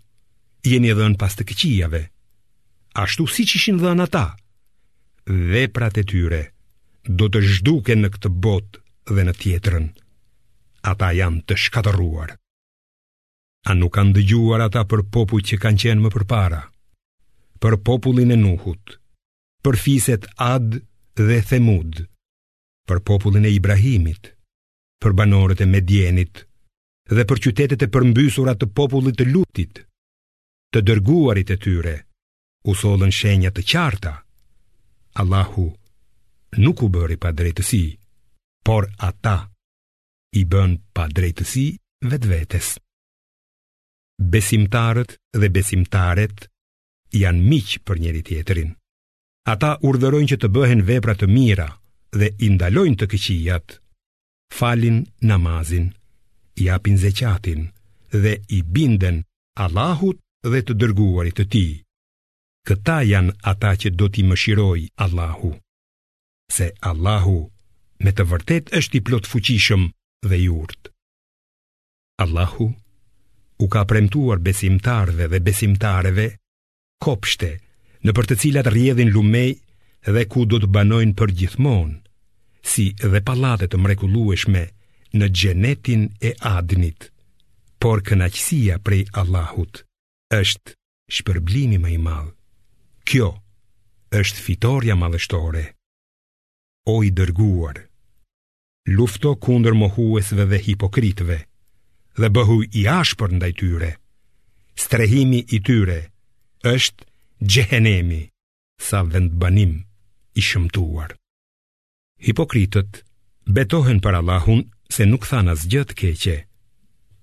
[0.72, 2.02] jeni edhe në pas të këqijave
[3.02, 4.26] Ashtu si që ishin dhe në ata
[5.52, 6.42] Veprat e tyre
[7.20, 8.82] do të zhduke në këtë botë
[9.16, 9.86] dhe në tjetërën
[10.92, 12.34] Ata janë të shkatëruar
[13.72, 16.60] A nuk kanë dëgjuar ata për popull që kanë qenë më përpara
[17.64, 18.96] Për popullin e nuhut
[19.66, 20.76] Për fiset ad
[21.18, 22.04] dhe themud
[22.88, 24.32] Për popullin e Ibrahimit
[25.02, 26.44] Për banorët e Medjenit
[27.08, 29.78] dhe për qytetet e përmbysura të popullit të lutit
[30.72, 31.94] të dërguarit e tyre
[32.70, 34.12] u thollën shenja të qarta.
[35.20, 35.64] Allahu
[36.64, 37.84] nuk u bëri pa drejtësi,
[38.66, 39.36] por ata
[40.36, 41.66] i bën pa drejtësi
[42.12, 42.66] vetvetes.
[44.32, 46.36] Besimtarët dhe besimtaret
[47.22, 48.70] janë miq për njëri tjetrin.
[49.52, 51.68] Ata urdhërojnë që të bëhen vepra të mira
[52.18, 53.78] dhe i ndalojnë të këqijat.
[54.58, 54.98] Falin
[55.30, 55.86] namazin,
[56.66, 57.62] japin zeqatin
[58.22, 59.22] dhe i binden
[59.64, 61.62] Allahut dhe të dërguarit të ti.
[62.68, 65.50] Këta janë ata që do t'i mëshiroj Allahu.
[66.56, 67.38] Se Allahu
[68.04, 69.88] me të vërtet është i plot fuqishëm
[70.28, 70.48] dhe i
[72.24, 72.66] Allahu
[73.58, 76.28] u ka premtuar besimtarve dhe besimtareve
[77.04, 77.50] kopshte
[78.04, 79.50] në për të cilat rjedhin lumej
[80.14, 81.96] dhe ku do të banojnë për gjithmonë,
[82.72, 84.62] si dhe palatet të mrekulueshme
[85.18, 87.10] në gjenetin e adnit,
[87.80, 89.84] por kënaqësia prej Allahut
[90.36, 90.74] është
[91.16, 92.26] shpërblimi më i madh.
[93.08, 93.28] Kjo
[94.20, 95.62] është fitorja madhështore.
[96.92, 97.78] O i dërguar,
[98.98, 101.38] lufto kundër mohuesve dhe hipokritëve
[102.20, 103.90] dhe bëhu i ashpër ndaj tyre.
[104.84, 105.98] Strehimi i tyre
[106.72, 107.08] është
[107.52, 108.22] xhehenemi,
[108.88, 109.72] sa vend banim
[110.34, 111.10] i shëmtuar.
[112.26, 113.00] Hipokritët
[113.56, 116.36] betohen për Allahun se nuk thanë asgjë të keqe,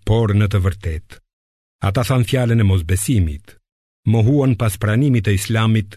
[0.06, 1.25] por në të vërtetë
[1.88, 3.62] Ata than fjallën e mosbesimit, besimit,
[4.14, 5.90] mohuan pas pranimit e islamit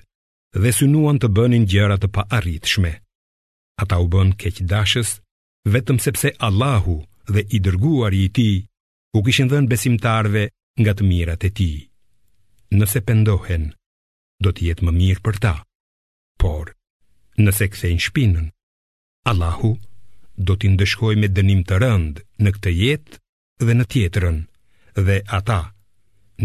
[0.62, 2.92] dhe synuan të bënin gjerat të pa arrit shme.
[3.82, 5.10] Ata u bën keq dashës,
[5.72, 6.96] vetëm sepse Allahu
[7.34, 8.48] dhe i dërguar i ti
[9.16, 10.42] u kishin dhe besimtarve
[10.82, 11.70] nga të mirat e ti.
[12.78, 13.64] Nëse pendohen,
[14.44, 15.54] do të jetë më mirë për ta,
[16.40, 16.66] por
[17.44, 18.46] nëse kse shpinën,
[19.30, 19.72] Allahu
[20.46, 23.16] do t'i ndëshkoj me dënim të rëndë në këtë jetë
[23.66, 24.38] dhe në tjetërën
[25.06, 25.76] dhe ata të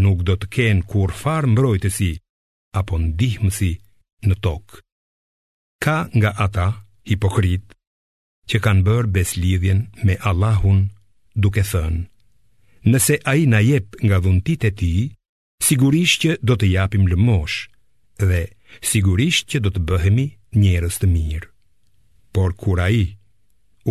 [0.02, 2.12] nuk do të kenë kur farë mbrojtësi
[2.80, 3.72] apo ndihmësi
[4.28, 4.80] në tokë.
[5.84, 6.68] Ka nga ata,
[7.06, 7.74] hipokrit,
[8.50, 10.82] që kanë bërë beslidhjen me Allahun
[11.36, 12.04] duke thënë,
[12.90, 14.92] nëse a i na jep nga dhuntit e ti,
[15.64, 17.58] sigurisht që do të japim lëmosh
[18.30, 18.42] dhe
[18.90, 20.28] sigurisht që do të bëhemi
[20.62, 21.50] njerës të mirë.
[22.34, 23.04] Por kur a i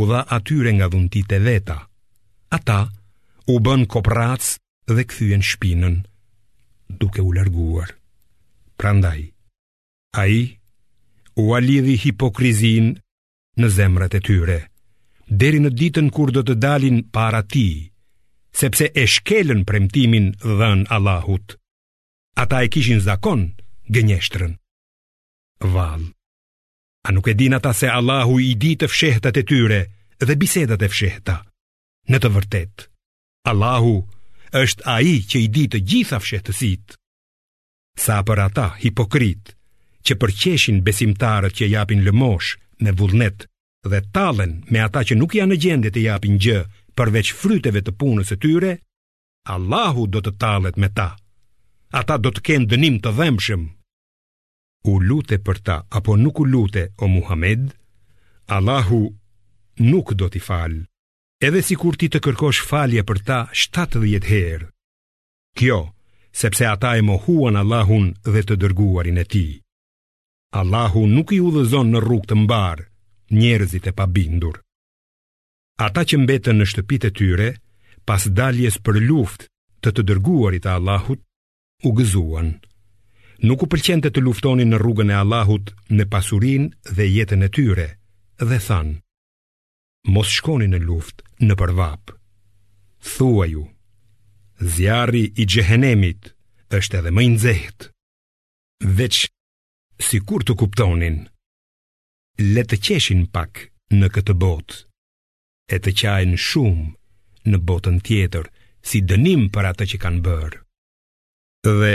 [0.00, 1.78] u dha atyre nga dhuntit e veta,
[2.56, 2.80] ata
[3.52, 4.56] u bën kopratës
[4.96, 5.96] dhe këthyen shpinën,
[7.00, 7.90] duke u larguar.
[8.78, 9.20] Prandaj,
[10.20, 10.42] a i
[11.42, 12.92] u alidhi hipokrizin
[13.60, 14.58] në zemrat e tyre,
[15.28, 17.68] deri në ditën kur do të dalin para ti,
[18.62, 21.54] sepse e shkelën premtimin dhën Allahut.
[22.42, 23.42] Ata e kishin zakon
[23.94, 24.52] gënjeshtrën.
[25.74, 26.02] Val,
[27.06, 29.80] a nuk e din ata se Allahu i di të fshehtat e tyre
[30.26, 31.36] dhe bisedat e fshehta?
[32.10, 32.74] Në të vërtet,
[33.46, 34.20] Allahu i di të fshehtat e tyre
[34.60, 36.96] është a i që i ditë gjitha fshetësit.
[37.98, 39.54] Sa për ata hipokrit,
[40.04, 43.46] që përqeshin besimtarët që japin lëmosh me vullnet
[43.88, 46.58] dhe talen me ata që nuk janë në gjende të japin gjë
[46.98, 48.72] përveç fryteve të punës e tyre,
[49.54, 51.08] Allahu do të talet me ta.
[52.00, 53.62] Ata do të kenë dënim të dhëmshëm.
[54.90, 57.68] U lute për ta, apo nuk u lute o Muhammed,
[58.56, 59.02] Allahu
[59.92, 60.84] nuk do t'i falë
[61.46, 64.68] edhe si kur ti të kërkosh falje për ta 70 herë.
[65.58, 65.80] Kjo,
[66.32, 69.46] sepse ata e mohuan Allahun dhe të dërguarin e ti.
[70.60, 72.86] Allahu nuk i udhëzon në rrug të mbarë,
[73.38, 74.60] njerëzit e pabindur.
[75.86, 77.48] Ata që mbetën në shtëpit e tyre,
[78.06, 79.48] pas daljes për luft
[79.82, 81.20] të të dërguarit a Allahut,
[81.82, 82.52] u gëzuan.
[83.42, 87.88] Nuk u përqente të luftonin në rrugën e Allahut në pasurin dhe jetën e tyre,
[88.38, 89.01] dhe thanë,
[90.08, 92.12] mos shkoni në luft në përvap.
[93.02, 93.64] Thua ju,
[94.58, 96.22] zjarri i gjehenemit
[96.74, 97.78] është edhe më i nxeht.
[98.96, 99.16] Veç
[100.02, 101.26] si kur të kuptonin,
[102.52, 104.78] le të qeshin pak në këtë botë
[105.74, 106.88] e të qajnë shumë
[107.50, 108.44] në botën tjetër
[108.86, 110.58] si dënim për atë që kanë bërë.
[111.78, 111.92] Dhe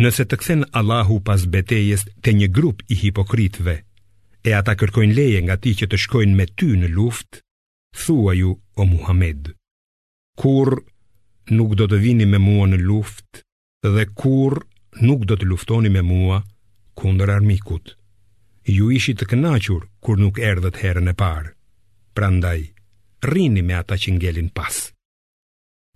[0.00, 3.76] nëse të kthen Allahu pas betejës te një grup i hipokritëve,
[4.42, 7.42] e ata kërkojnë leje nga ti që të shkojnë me ty në luft,
[8.02, 9.50] thua ju o Muhammed.
[10.40, 10.70] Kur
[11.56, 13.42] nuk do të vini me mua në luft
[13.84, 14.60] dhe kur
[15.04, 16.40] nuk do të luftoni me mua
[16.96, 17.92] kundër armikut.
[18.66, 21.52] Ju ishi të kënachur kur nuk erdhët herën e parë,
[22.14, 22.60] pra ndaj,
[23.32, 24.88] rini me ata që ngelin pas.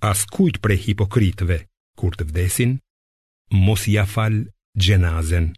[0.05, 1.59] As kujt pre hipokritve,
[1.99, 2.77] kur të vdesin,
[3.65, 5.53] mos ja falë gjenazen.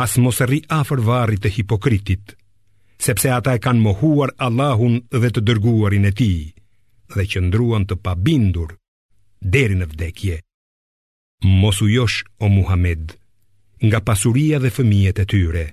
[0.00, 2.30] As mos rri afër varrit të hipokritit,
[3.04, 6.38] sepse ata e kanë mohuar Allahun dhe të dërguarin e tij
[7.12, 8.72] dhe qëndruan të pabindur
[9.52, 10.36] deri në vdekje.
[11.60, 13.18] Mos u josh o Muhammed
[13.84, 15.64] nga pasuria dhe fëmijët e tyre,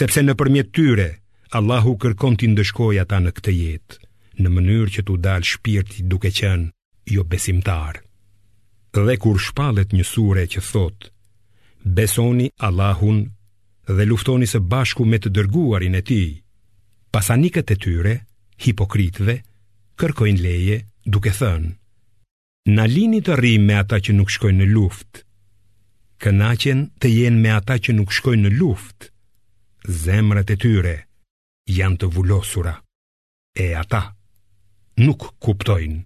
[0.00, 1.08] sepse nëpërmjet tyre
[1.56, 3.96] Allahu kërkon ti ndëshkoj ata në këtë jetë,
[4.42, 6.68] në mënyrë që t'u dalë shpirti duke qenë
[7.16, 8.02] jo besimtar.
[9.06, 11.08] Dhe kur shpalet një sure që thotë,
[11.84, 13.22] Besoni Allahun
[13.96, 16.32] dhe luftoni së bashku me të dërguarin e Tij.
[17.10, 18.12] Pasanikët e tyre,
[18.62, 19.34] hipokritëve,
[19.98, 21.72] kërkojnë leje duke thënë:
[22.76, 25.22] "Na lini të ri me ata që nuk shkojnë në luftë.
[26.22, 29.08] Kënaqen të jenë me ata që nuk shkojnë në luftë."
[30.04, 30.94] Zemrat e tyre
[31.80, 32.76] janë të vulosura
[33.56, 34.02] e ata
[35.06, 36.02] nuk kuptojnë.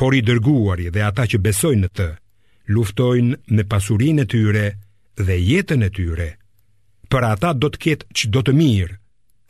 [0.00, 2.08] Por i dërguari dhe ata që besojnë në Të
[2.70, 4.66] luftojnë me pasurinë e tyre
[5.26, 6.28] dhe jetën e tyre.
[7.10, 8.96] Për ata do të ketë që do të mirë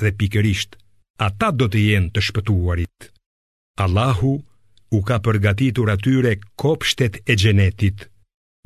[0.02, 0.78] dhe pikërisht
[1.26, 3.10] ata do të jenë të shpëtuarit.
[3.84, 4.32] Allahu
[4.96, 8.08] u ka përgatitur atyre kopshtet e gjenetit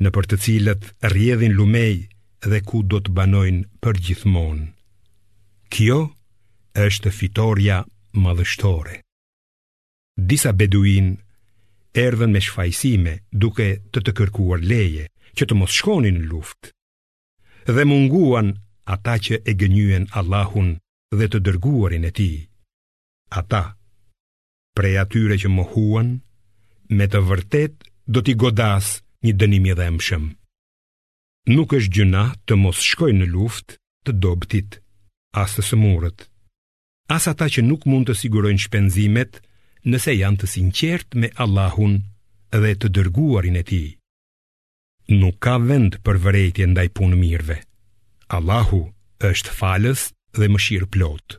[0.03, 2.07] në për të cilët rjedhin lumej
[2.49, 4.65] dhe ku do të banojnë për gjithmonë.
[5.73, 6.01] Kjo
[6.87, 7.83] është fitorja
[8.23, 8.99] madhështore.
[10.31, 11.15] Disa beduin
[11.97, 15.07] erdhen me shfajsime duke të të kërkuar leje
[15.37, 16.69] që të mos shkonin në luft
[17.71, 18.53] dhe munguan
[18.95, 20.69] ata që e gënyen Allahun
[21.17, 22.29] dhe të dërguarin e ti
[23.41, 23.63] ata
[24.77, 26.09] prej atyre që më huan
[26.97, 28.93] me të vërtet do t'i godas
[29.25, 30.25] një dënimi dhe emshëm
[31.55, 34.81] nuk është gjuna të mos shkoj në luft të dobtit
[35.43, 36.27] asë të sëmurët
[37.15, 39.41] asë ata që nuk mund të sigurojnë shpenzimet
[39.87, 41.93] nëse janë të sinqertë me Allahun
[42.63, 43.87] dhe të dërguarin e tij.
[45.21, 47.57] Nuk ka vend për vërejtje ndaj punë mirëve.
[48.37, 48.81] Allahu
[49.31, 50.01] është falës
[50.39, 51.37] dhe mëshirë plot.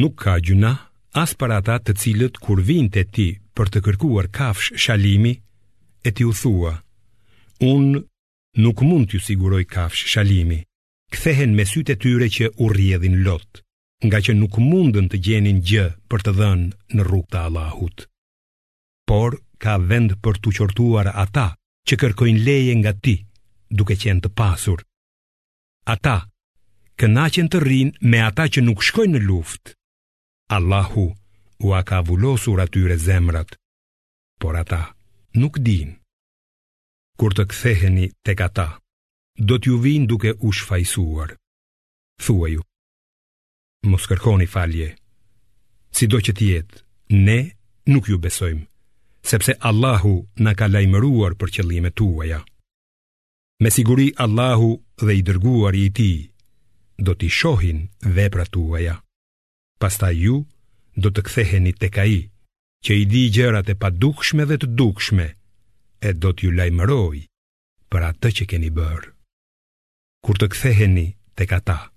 [0.00, 0.72] Nuk ka gjuna
[1.22, 5.34] as për ata të cilët kur vinë të ti për të kërkuar kafsh shalimi,
[6.08, 6.72] e ti u thua,
[7.72, 8.00] unë
[8.64, 10.60] nuk mund t'ju siguroj kafsh shalimi,
[11.12, 13.60] kthehen me sytë tyre që u rjedhin lotë
[14.06, 17.96] nga që nuk mundën të gjenin gjë për të dhënë në rrugë të Allahut.
[19.08, 21.46] Por ka vend për të qortuar ata
[21.86, 23.16] që kërkojnë leje nga ti,
[23.78, 24.82] duke qenë të pasur.
[25.94, 26.16] Ata
[26.98, 29.74] kënaqen të rrinë me ata që nuk shkojnë në luftë.
[30.56, 31.04] Allahu
[31.66, 33.54] u a ka vullosur atyre zemrat,
[34.42, 34.82] por ata
[35.38, 35.94] nuk dinë.
[37.18, 38.68] Kur të ktheheni tek ata,
[39.38, 41.36] do t'ju vinë duke u shfajsuar.
[42.22, 42.60] Thuaju
[43.90, 44.94] mos kërkoni falje.
[45.92, 46.82] Si do që tjetë,
[47.18, 47.38] ne
[47.90, 48.64] nuk ju besojmë,
[49.26, 52.38] sepse Allahu në ka lajmëruar për qëllime tuaja.
[53.62, 54.70] Me siguri Allahu
[55.02, 56.12] dhe i dërguar i ti,
[56.98, 58.96] do t'i shohin dhe pra tuaja.
[59.78, 60.42] Pasta ju,
[60.96, 62.22] do të ktheheni të kaji,
[62.84, 65.26] që i di gjërat e pa dukshme dhe të dukshme,
[66.02, 67.18] e do t'ju lajmëroj
[67.90, 69.10] për atë të që keni bërë.
[70.24, 71.06] Kur të ktheheni
[71.38, 71.91] të kataj,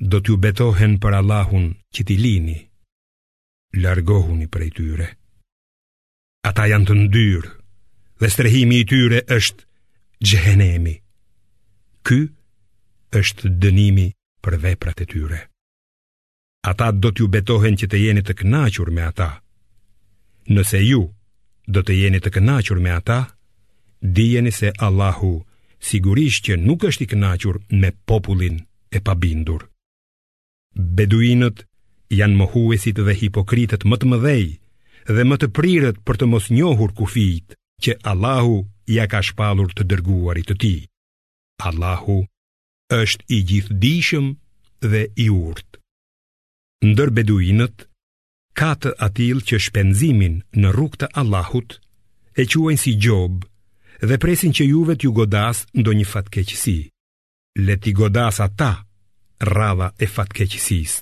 [0.00, 2.56] do t'ju betohen për Allahun që ti lini,
[3.84, 5.08] largohuni për e tyre.
[6.48, 7.50] Ata janë të ndyrë
[8.20, 9.62] dhe strehimi i tyre është
[10.26, 10.94] gjëhenemi.
[12.06, 12.20] Ky
[13.20, 14.06] është dënimi
[14.42, 15.40] për veprat e tyre.
[16.70, 19.30] Ata do t'ju betohen që të jeni të knachur me ata.
[20.54, 21.02] Nëse ju
[21.74, 23.36] do të jeni të knachur me ata,
[24.16, 25.34] dijeni se Allahu
[25.88, 28.56] sigurisht që nuk është i knachur me popullin
[28.90, 29.68] e pabindur.
[30.76, 31.64] Beduinët
[32.10, 34.44] janë mohuesit dhe hipokritët më të mëdhej
[35.14, 38.60] dhe më të prirët për të mos njohur kufijt që Allahu
[38.94, 40.74] ja ka shpalur të dërguarit të ti.
[41.70, 42.18] Allahu
[43.00, 44.26] është i gjithdishëm
[44.90, 45.76] dhe i urt.
[46.86, 47.86] Ndër beduinët,
[48.58, 51.76] ka të atil që shpenzimin në rrug të Allahut
[52.40, 56.78] e quajnë si gjobë dhe presin që juve t'ju godas ndo një fatkeqësi.
[57.66, 58.72] Leti godas ata
[59.40, 61.00] radha e fatkeqësis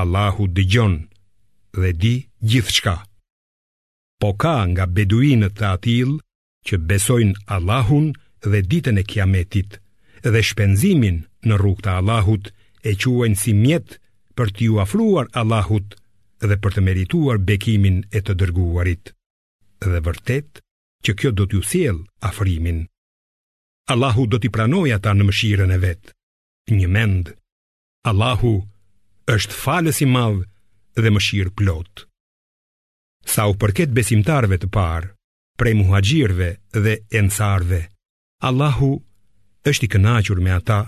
[0.00, 0.94] Allahu dëgjon
[1.80, 2.14] dhe di
[2.50, 2.96] gjithë shka
[4.20, 6.10] Po ka nga beduinët të atil
[6.66, 8.06] që besojnë Allahun
[8.50, 9.78] dhe ditën e kiametit
[10.24, 11.16] Dhe shpenzimin
[11.48, 12.44] në rrug të Allahut
[12.84, 13.88] e quajnë si mjet
[14.36, 15.88] për t'ju afruar Allahut
[16.48, 19.04] dhe për të merituar bekimin e të dërguarit
[19.86, 20.62] Dhe vërtet
[21.04, 21.96] që kjo do t'ju siel
[22.30, 22.78] afrimin
[23.92, 26.12] Allahu do t'i pranoja ata në mëshiren e vetë
[26.78, 27.34] Një mendë
[28.02, 28.50] Allahu
[29.32, 30.40] është falës i madh
[30.98, 32.02] dhe mëshirë plot.
[33.22, 35.12] Sa u përket besimtarve të parë,
[35.58, 37.78] prej muhaxhirve dhe ensarve,
[38.42, 38.88] Allahu
[39.70, 40.80] është i kënaqur me ata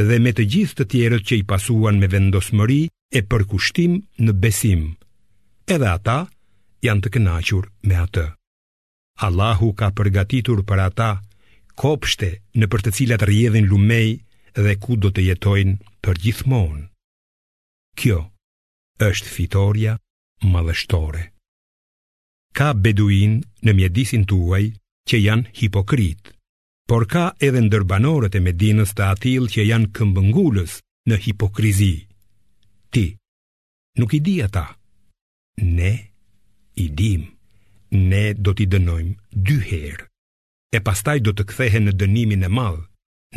[0.00, 2.80] dhe me të gjithë të tjerët që i pasuan me vendosmëri
[3.12, 4.88] e përkushtim në besim.
[5.68, 6.18] Edhe ata
[6.86, 8.24] janë të kënaqur me atë.
[9.28, 11.10] Allahu ka përgatitur për ata
[11.84, 14.23] kopshte në për të cilat rjedhin lumej
[14.62, 16.82] dhe ku do të jetojnë për gjithmonë.
[18.00, 18.20] Kjo
[19.06, 19.96] është fitorja
[20.52, 21.24] madhështore.
[22.54, 24.62] Ka beduin në mjedisin tuaj
[25.10, 26.30] që janë hipokrit,
[26.88, 30.76] por ka edhe ndërbanorët e medinës të atil që janë këmbëngullës
[31.10, 31.94] në hipokrizi.
[32.94, 33.04] Ti,
[33.98, 34.66] nuk i di ata.
[35.66, 35.92] Ne,
[36.78, 37.26] i dim,
[37.90, 40.06] ne do t'i dënojmë dy herë,
[40.78, 42.84] e pastaj do të kthehe në dënimin e madhë,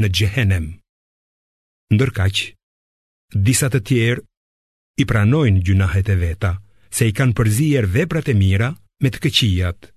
[0.02, 0.68] në gjehenem.
[1.88, 2.38] Ndërkaq,
[3.32, 4.24] disa të tjerë
[5.00, 6.50] i pranojnë gjunahet e veta,
[6.92, 8.74] se i kanë përzier veprat e mira
[9.04, 9.88] me të këqijat.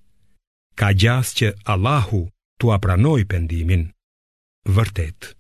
[0.78, 2.20] Ka gjas që Allahu
[2.60, 3.88] të apranoj pendimin.
[4.70, 5.32] Vërtet,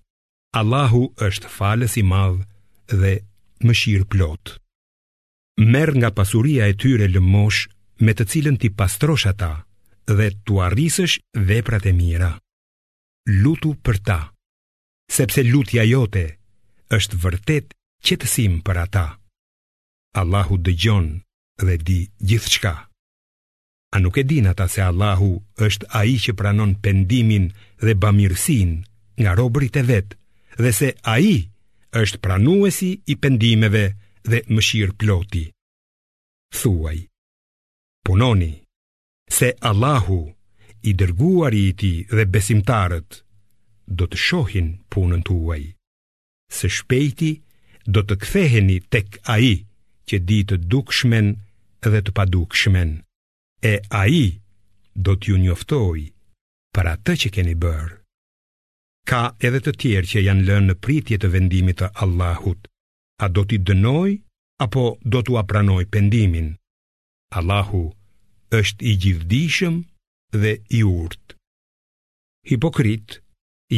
[0.58, 2.42] Allahu është falës i madhë
[2.98, 3.12] dhe
[3.66, 4.56] mëshirë plot.
[5.70, 7.60] Merë nga pasuria e tyre lëmosh
[8.02, 9.52] me të cilën ti pastrosh ata
[10.16, 12.32] dhe t'u arrisësh veprat e mira.
[13.44, 14.18] Lutu për ta,
[15.16, 16.26] sepse lutja jote
[16.96, 17.74] është vërtet
[18.08, 19.06] qetësim për ata.
[20.20, 21.06] Allahu dëgjon
[21.64, 21.98] dhe di
[22.28, 22.72] gjithçka.
[23.90, 25.30] A nuk e din ata se Allahu
[25.66, 27.44] është ai që pranon pendimin
[27.84, 28.76] dhe bamirësinë
[29.22, 30.08] nga robrit e vet
[30.62, 31.30] dhe se ai
[32.02, 33.84] është pranuesi i pendimeve
[34.30, 35.44] dhe mëshirë ploti.
[36.58, 36.98] Thuaj,
[38.06, 38.52] punoni,
[39.36, 40.20] se Allahu,
[40.90, 43.10] i dërguar i ti dhe besimtarët,
[43.98, 45.62] do të shohin punën të uaj.
[46.58, 47.30] Së shpejti
[47.96, 49.50] do të ktheheni tek ai
[50.10, 51.28] që di të dukshmen
[51.86, 52.90] dhe të padukshmen
[53.70, 54.20] e ai
[55.06, 56.00] do t'ju njoftoj
[56.74, 57.94] për atë që keni bërë.
[59.10, 62.68] ka edhe të tjerë që janë lënë në pritje të vendimit të Allahut
[63.24, 64.10] a do t'i dënoj
[64.64, 66.48] apo do t'u apranoj pendimin
[67.38, 67.84] Allahu
[68.60, 69.76] është i gjithdijshëm
[70.42, 71.36] dhe i urt
[72.50, 73.18] hipokrit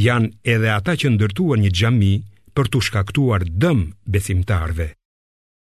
[0.07, 2.15] janë edhe ata që ndërtuan një xhami
[2.57, 3.79] për të shkaktuar dëm
[4.15, 4.87] besimtarve,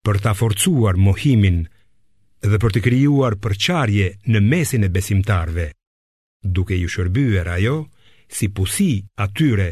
[0.05, 1.61] për të forcuar mohimin
[2.51, 5.67] dhe për të kryuar përqarje në mesin e besimtarve,
[6.57, 7.77] duke ju shërbyer ajo
[8.39, 8.91] si pusi
[9.27, 9.71] atyre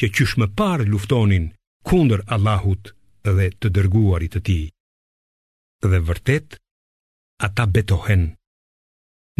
[0.00, 1.50] që qysh më parë luftonin
[1.90, 2.92] kunder Allahut
[3.36, 4.58] dhe të dërguarit të ti.
[5.84, 6.56] Dhe vërtet,
[7.46, 8.26] ata betohen.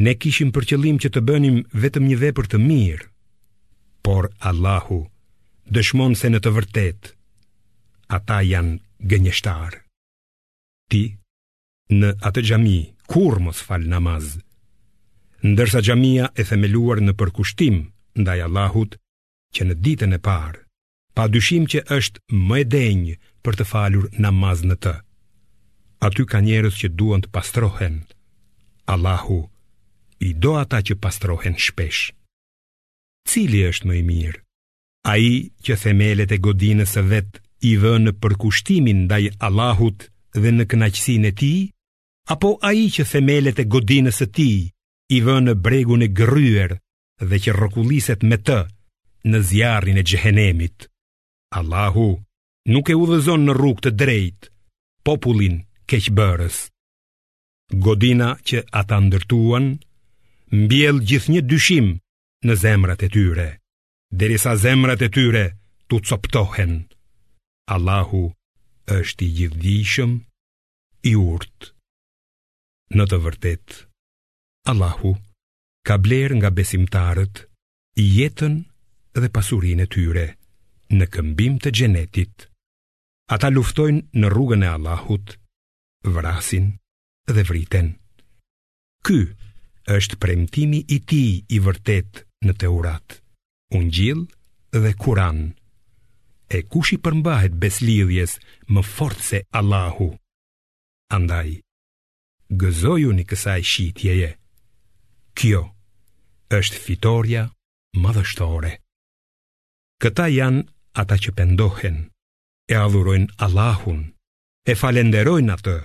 [0.04, 3.08] Ne kishim për qëllim që të bënim vetëm një vepër të mirë,
[4.04, 5.18] por Allahu të
[5.70, 7.08] dëshmon se në të vërtet
[8.16, 8.72] Ata janë
[9.12, 9.76] gënjështar
[10.90, 11.02] Ti,
[11.94, 12.80] në atë gjami,
[13.12, 14.32] kur mos falë namaz
[15.46, 17.76] Ndërsa gjamia e themeluar në përkushtim
[18.18, 18.96] Ndaj Allahut,
[19.54, 20.64] që në ditën e parë
[21.14, 23.14] Pa dyshim që është më e denjë
[23.46, 24.96] për të falur namazë në të
[26.08, 28.02] Aty ka njerës që duon të pastrohen
[28.94, 29.40] Allahu,
[30.28, 32.02] i do ata që pastrohen shpesh
[33.30, 34.40] Cili është më i mirë?
[35.08, 40.04] A i që themelet e godinës së vetë i vë në përkushtimin ndaj Allahut
[40.36, 41.52] dhe në kënaqësin e ti,
[42.32, 44.50] apo a i që themelet e godinës së ti
[45.16, 46.74] i vë në bregun e gryer
[47.30, 48.60] dhe që rëkulliset me të
[49.30, 50.86] në zjarin e gjehenemit.
[51.56, 52.06] Allahu
[52.72, 54.50] nuk e udhëzon në rrug të drejt,
[55.04, 56.60] popullin keqbërës.
[57.84, 59.72] Godina që ata ndërtuan,
[60.64, 61.94] mbjell gjithë një dyshim
[62.46, 63.50] në zemrat e tyre.
[64.12, 65.44] Derisa zemrat e tyre
[65.88, 66.72] Tu coptohen
[67.74, 68.22] Allahu
[68.94, 70.14] është i gjithdishëm
[71.06, 71.68] I urt
[72.98, 73.76] Në të vërtet
[74.72, 75.12] Allahu
[75.86, 77.44] Ka bler nga besimtarët
[78.02, 78.58] I jetën
[79.20, 80.26] dhe pasurin e tyre
[80.98, 82.48] Në këmbim të gjenetit
[83.36, 85.36] Ata luftojnë në rrugën e Allahut
[86.18, 86.66] Vrasin
[87.30, 87.94] dhe vriten
[89.06, 89.22] Ky
[89.98, 93.22] është premtimi i ti i vërtet në të uratë
[93.76, 94.20] Ungjil
[94.82, 95.40] dhe Kur'an.
[96.50, 98.32] E kush i përmbahet beslidhjes
[98.72, 100.08] më fort se Allahu?
[101.16, 101.48] Andaj,
[102.60, 104.30] gëzoju një kësaj shqitjeje.
[105.38, 105.62] Kjo
[106.58, 107.44] është fitorja
[107.94, 108.72] dështore.
[110.02, 110.62] Këta janë
[111.02, 111.96] ata që pendohen,
[112.66, 114.02] e adhurojnë Allahun,
[114.66, 115.76] e falenderojnë atë,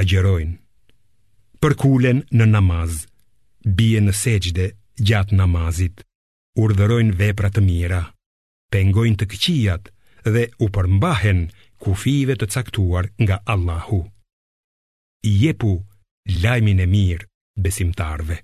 [0.00, 0.56] agjerojnë,
[1.60, 3.04] përkulen në namaz,
[3.78, 4.70] bie në seqde
[5.08, 6.00] gjatë namazit
[6.60, 8.00] urdhërojnë vepra të mira,
[8.74, 9.88] pengojnë të këqijat
[10.34, 11.40] dhe u përmbahen
[11.84, 14.00] kufive të caktuar nga Allahu.
[15.42, 15.72] Jepu
[16.44, 17.26] lajmin e mirë
[17.66, 18.36] besimtarve.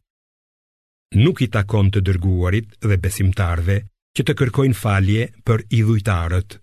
[1.23, 3.79] Nuk i takon të dërguarit dhe besimtarve
[4.17, 6.59] që të kërkojnë falje për idhujtarët,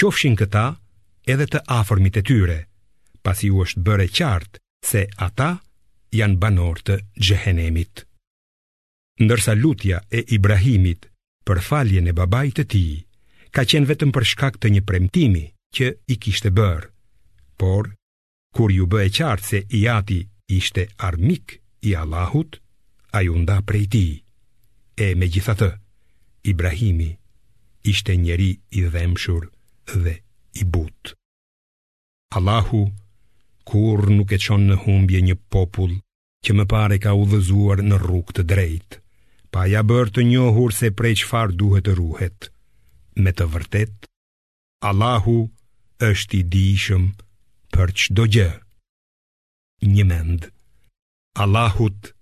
[0.00, 0.66] qofshin këta
[1.32, 2.58] edhe të afërmit e tyre,
[3.24, 5.50] pasi u është bërë qartë se ata
[6.20, 8.06] janë banor të xhehenemit
[9.24, 11.02] ndërsa lutja e Ibrahimit
[11.48, 12.92] për faljen e babait të tij
[13.54, 15.42] ka qenë vetëm për shkak të një premtimi
[15.76, 16.88] që i kishte bërë.
[17.60, 17.90] Por
[18.56, 20.20] kur ju bë e qartë se Iati
[20.58, 21.46] ishte armik
[21.88, 22.52] i Allahut,
[23.16, 24.12] ai u nda prej tij.
[25.04, 25.70] E megjithatë,
[26.52, 27.10] Ibrahimi
[27.92, 29.42] ishte njeri i dhemshur
[30.02, 30.14] dhe
[30.60, 30.98] i but.
[32.38, 32.82] Allahu
[33.70, 35.94] kur nuk e qonë në humbje një popull
[36.44, 38.96] që më pare ka u dhëzuar në rrug të drejtë
[39.50, 42.50] pa ja bërë të njohur se prej qëfar duhet të ruhet.
[43.22, 44.06] Me të vërtet,
[44.90, 45.38] Allahu
[46.08, 47.04] është i dishëm
[47.74, 48.50] për qdo gjë.
[49.90, 50.46] Një mend,
[51.42, 52.12] Allahut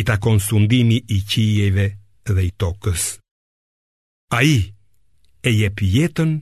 [0.00, 1.86] i ta konsundimi i qijeve
[2.32, 3.02] dhe i tokës.
[4.38, 4.56] A i
[5.42, 6.32] e je pjetën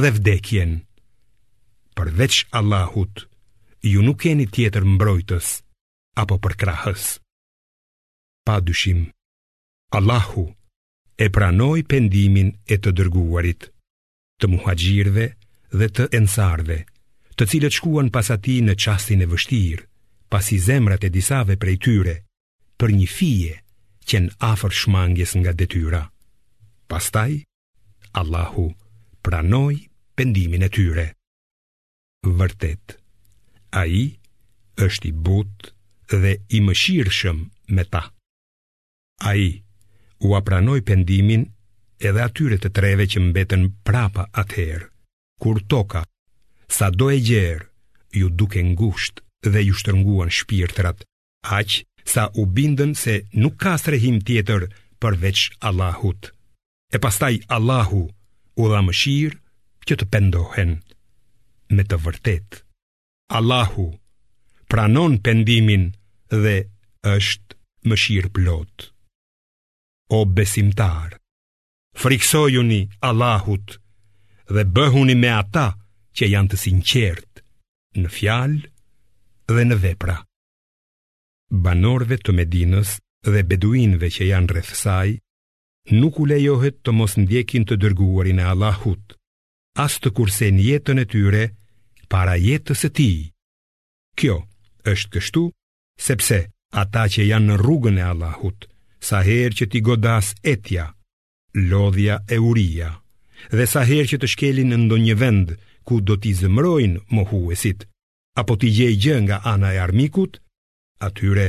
[0.00, 0.72] dhe vdekjen.
[1.98, 3.14] Përveç Allahut,
[3.92, 5.46] ju nuk keni tjetër mbrojtës
[6.22, 7.02] apo përkrahës.
[8.46, 9.08] Pa dyshim.
[9.92, 10.46] Allahu
[11.14, 13.64] e pranoj pendimin e të dërguarit,
[14.40, 15.24] të muhajgjirve
[15.78, 16.76] dhe të ensarde,
[17.34, 19.82] të cilët shkuan pas ati në qastin e vështirë,
[20.30, 22.14] pas i zemrat e disave prej tyre,
[22.78, 23.56] për një fije
[24.10, 26.00] në afer shmangjes nga detyra.
[26.90, 27.36] Pastaj,
[28.20, 28.64] Allahu
[29.22, 29.76] pranoj
[30.18, 31.06] pendimin e tyre.
[32.40, 32.96] Vërtet,
[33.70, 34.02] a i
[34.82, 35.70] është i butë
[36.22, 37.38] dhe i mëshirëshëm
[37.76, 38.02] me ta.
[39.30, 39.62] A i
[40.20, 41.46] u apranoj pendimin
[42.08, 44.88] edhe atyre të treve që mbeten prapa atëherë,
[45.40, 46.02] kur toka,
[46.68, 47.66] sa do e gjerë,
[48.20, 49.20] ju duke ngusht
[49.52, 51.00] dhe ju shtërnguan shpirtrat,
[51.48, 54.68] aq sa u bindën se nuk ka srehim tjetër
[55.00, 56.30] përveç Allahut.
[56.92, 58.02] E pastaj Allahu
[58.60, 59.40] u dha më shirë
[59.86, 60.76] që të pendohen
[61.70, 62.60] me të vërtet.
[63.38, 63.88] Allahu
[64.70, 65.92] pranon pendimin
[66.28, 66.56] dhe
[67.16, 67.56] është
[67.88, 68.89] më shirë plotë
[70.12, 71.08] o besimtar
[72.02, 73.68] Friksojuni Allahut
[74.54, 75.68] dhe bëhuni me ata
[76.16, 77.42] që janë të sinqert
[78.02, 78.62] në fjalë
[79.54, 80.16] dhe në vepra
[81.66, 82.96] Banorve të Medinës
[83.32, 85.08] dhe beduinëve që janë rreth saj
[86.00, 89.14] nuk u lejohet të mos ndjekin të dërguarin e Allahut
[89.86, 91.44] as të kursen jetën e tyre
[92.12, 93.16] para jetës së tij
[94.18, 94.40] Kjo
[94.94, 95.44] është kështu
[96.08, 96.40] sepse
[96.84, 98.69] ata që janë në rrugën e Allahut
[99.00, 100.90] sa herë që ti godas etja,
[101.70, 102.90] lodhja e uria,
[103.50, 105.54] dhe sa herë që të shkelin në ndonjë vend
[105.88, 107.86] ku do t'i zëmrojnë mohuesit,
[108.38, 110.38] apo t'i gjej gjë nga ana e armikut,
[111.02, 111.48] atyre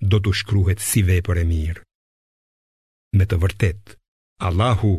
[0.00, 1.80] do t'u shkruhet si vepër e mirë.
[3.16, 3.96] Me të vërtet,
[4.44, 4.92] Allahu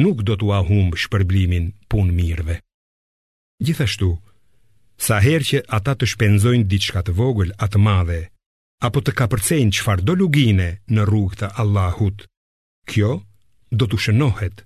[0.00, 2.60] nuk do t'u ahumb shpërblimin pun mirëve.
[3.64, 4.14] Gjithashtu,
[4.98, 8.20] sa herë që ata të shpenzojnë diçka të vogël atë madhe,
[8.86, 12.24] apo të kapërcen qëfar do lugine në rrugë të Allahut.
[12.90, 13.12] Kjo
[13.70, 14.58] do të shënohet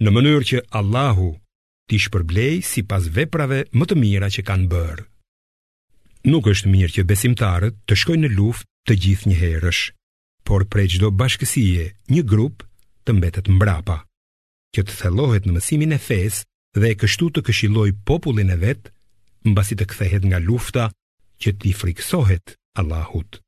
[0.00, 1.26] në mënyrë që Allahu
[1.90, 5.04] t'i shpërblej si pas veprave më të mira që kanë bërë.
[6.32, 9.82] Nuk është mirë që besimtarët të shkojnë në luft të gjithë një herësh,
[10.48, 12.64] por prej qdo bashkësie një grup
[13.04, 13.98] të mbetet mbrapa,
[14.74, 16.40] që të thelohet në mësimin e fesë,
[16.82, 18.90] dhe e kështu të këshiloj popullin e vetë,
[19.52, 20.88] mbasi të kthehet nga lufta
[21.42, 23.44] që t'i friksohet Allahut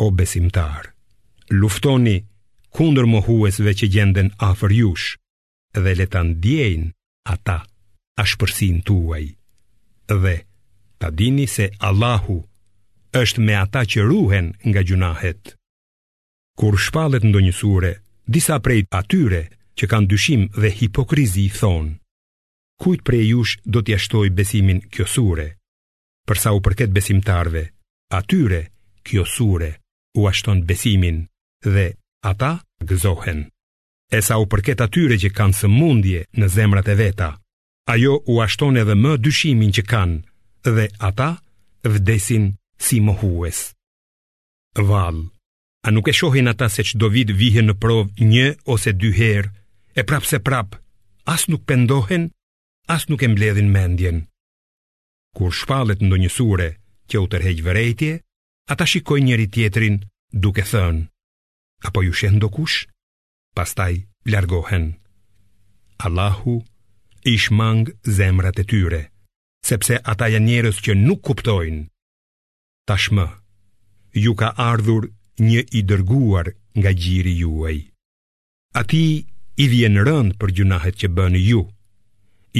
[0.00, 0.94] o besimtar,
[1.48, 2.22] luftoni
[2.72, 5.16] kundër mohuesve që gjenden afër jush
[5.76, 6.88] dhe letan djejnë
[7.32, 7.58] ata
[8.18, 9.24] ata shpërsin tuaj.
[10.22, 10.36] Dhe
[10.98, 12.38] ta dini se Allahu
[13.22, 15.56] është me ata që ruhen nga gjunahet.
[16.58, 17.92] Kur shpallet ndonjë sure,
[18.34, 19.42] disa prej atyre
[19.76, 21.92] që kanë dyshim dhe hipokrizi i thonë,
[22.82, 25.48] kujt prej jush do t'ja shtoj besimin kjo sure?
[26.26, 27.62] Përsa u përket besimtarve,
[28.18, 28.62] atyre
[29.06, 29.70] kjo sure–
[30.18, 31.28] u ashton besimin
[31.64, 31.86] dhe
[32.30, 32.52] ata
[32.88, 33.40] gëzohen.
[34.12, 37.30] E sa u përket atyre që kanë së mundje në zemrat e veta,
[37.94, 40.18] ajo u ashton edhe më dyshimin që kanë
[40.76, 41.30] dhe ata
[41.94, 42.44] vdesin
[42.84, 43.58] si më hues.
[44.88, 45.16] Val,
[45.84, 49.10] a nuk e shohin ata se që do vid vihe në prov një ose dy
[49.18, 49.50] herë,
[49.96, 50.76] e prap se prap,
[51.34, 52.28] as nuk pendohen,
[52.94, 54.26] as nuk e mbledhin mendjen.
[55.36, 56.68] Kur shpalet në sure,
[57.08, 58.12] që u tërhejgjë vërejtje,
[58.70, 59.96] ata shikoj njëri tjetrin
[60.42, 61.02] duke thënë,
[61.86, 62.76] apo ju shenë do kush?
[63.56, 63.94] Pastaj
[64.32, 64.94] largohen.
[66.06, 66.56] Allahu
[67.30, 67.86] i shmang
[68.16, 69.02] zemrat e tyre,
[69.68, 71.82] sepse ata janë njerës që nuk kuptojnë.
[72.88, 73.26] Tashmë,
[74.24, 75.04] ju ka ardhur
[75.48, 76.46] një i dërguar
[76.78, 77.78] nga gjiri juaj.
[78.78, 79.04] A ti
[79.62, 81.62] i vjen rënd për gjunahet që bënë ju,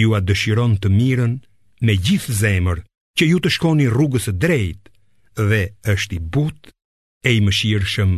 [0.00, 1.32] ju a dëshiron të mirën
[1.88, 2.78] me gjithë zemër
[3.18, 4.91] që ju të shkoni rrugës drejt, drejtë,
[5.50, 5.62] dhe
[5.94, 6.60] është i but
[7.28, 8.10] e i mëshirëshëm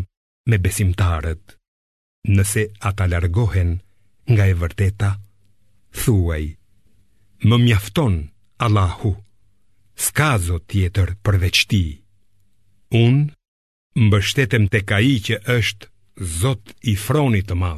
[0.51, 1.43] me besimtarët
[2.37, 3.71] Nëse ata largohen
[4.33, 5.11] nga e vërteta
[6.01, 6.45] Thuaj,
[7.49, 8.15] më mjafton
[8.65, 9.13] Allahu
[10.05, 11.85] Ska zot tjetër përveçti
[13.05, 13.25] Unë
[14.05, 15.87] mbështetem të kaj që është
[16.41, 17.73] zot i fronit të madhë.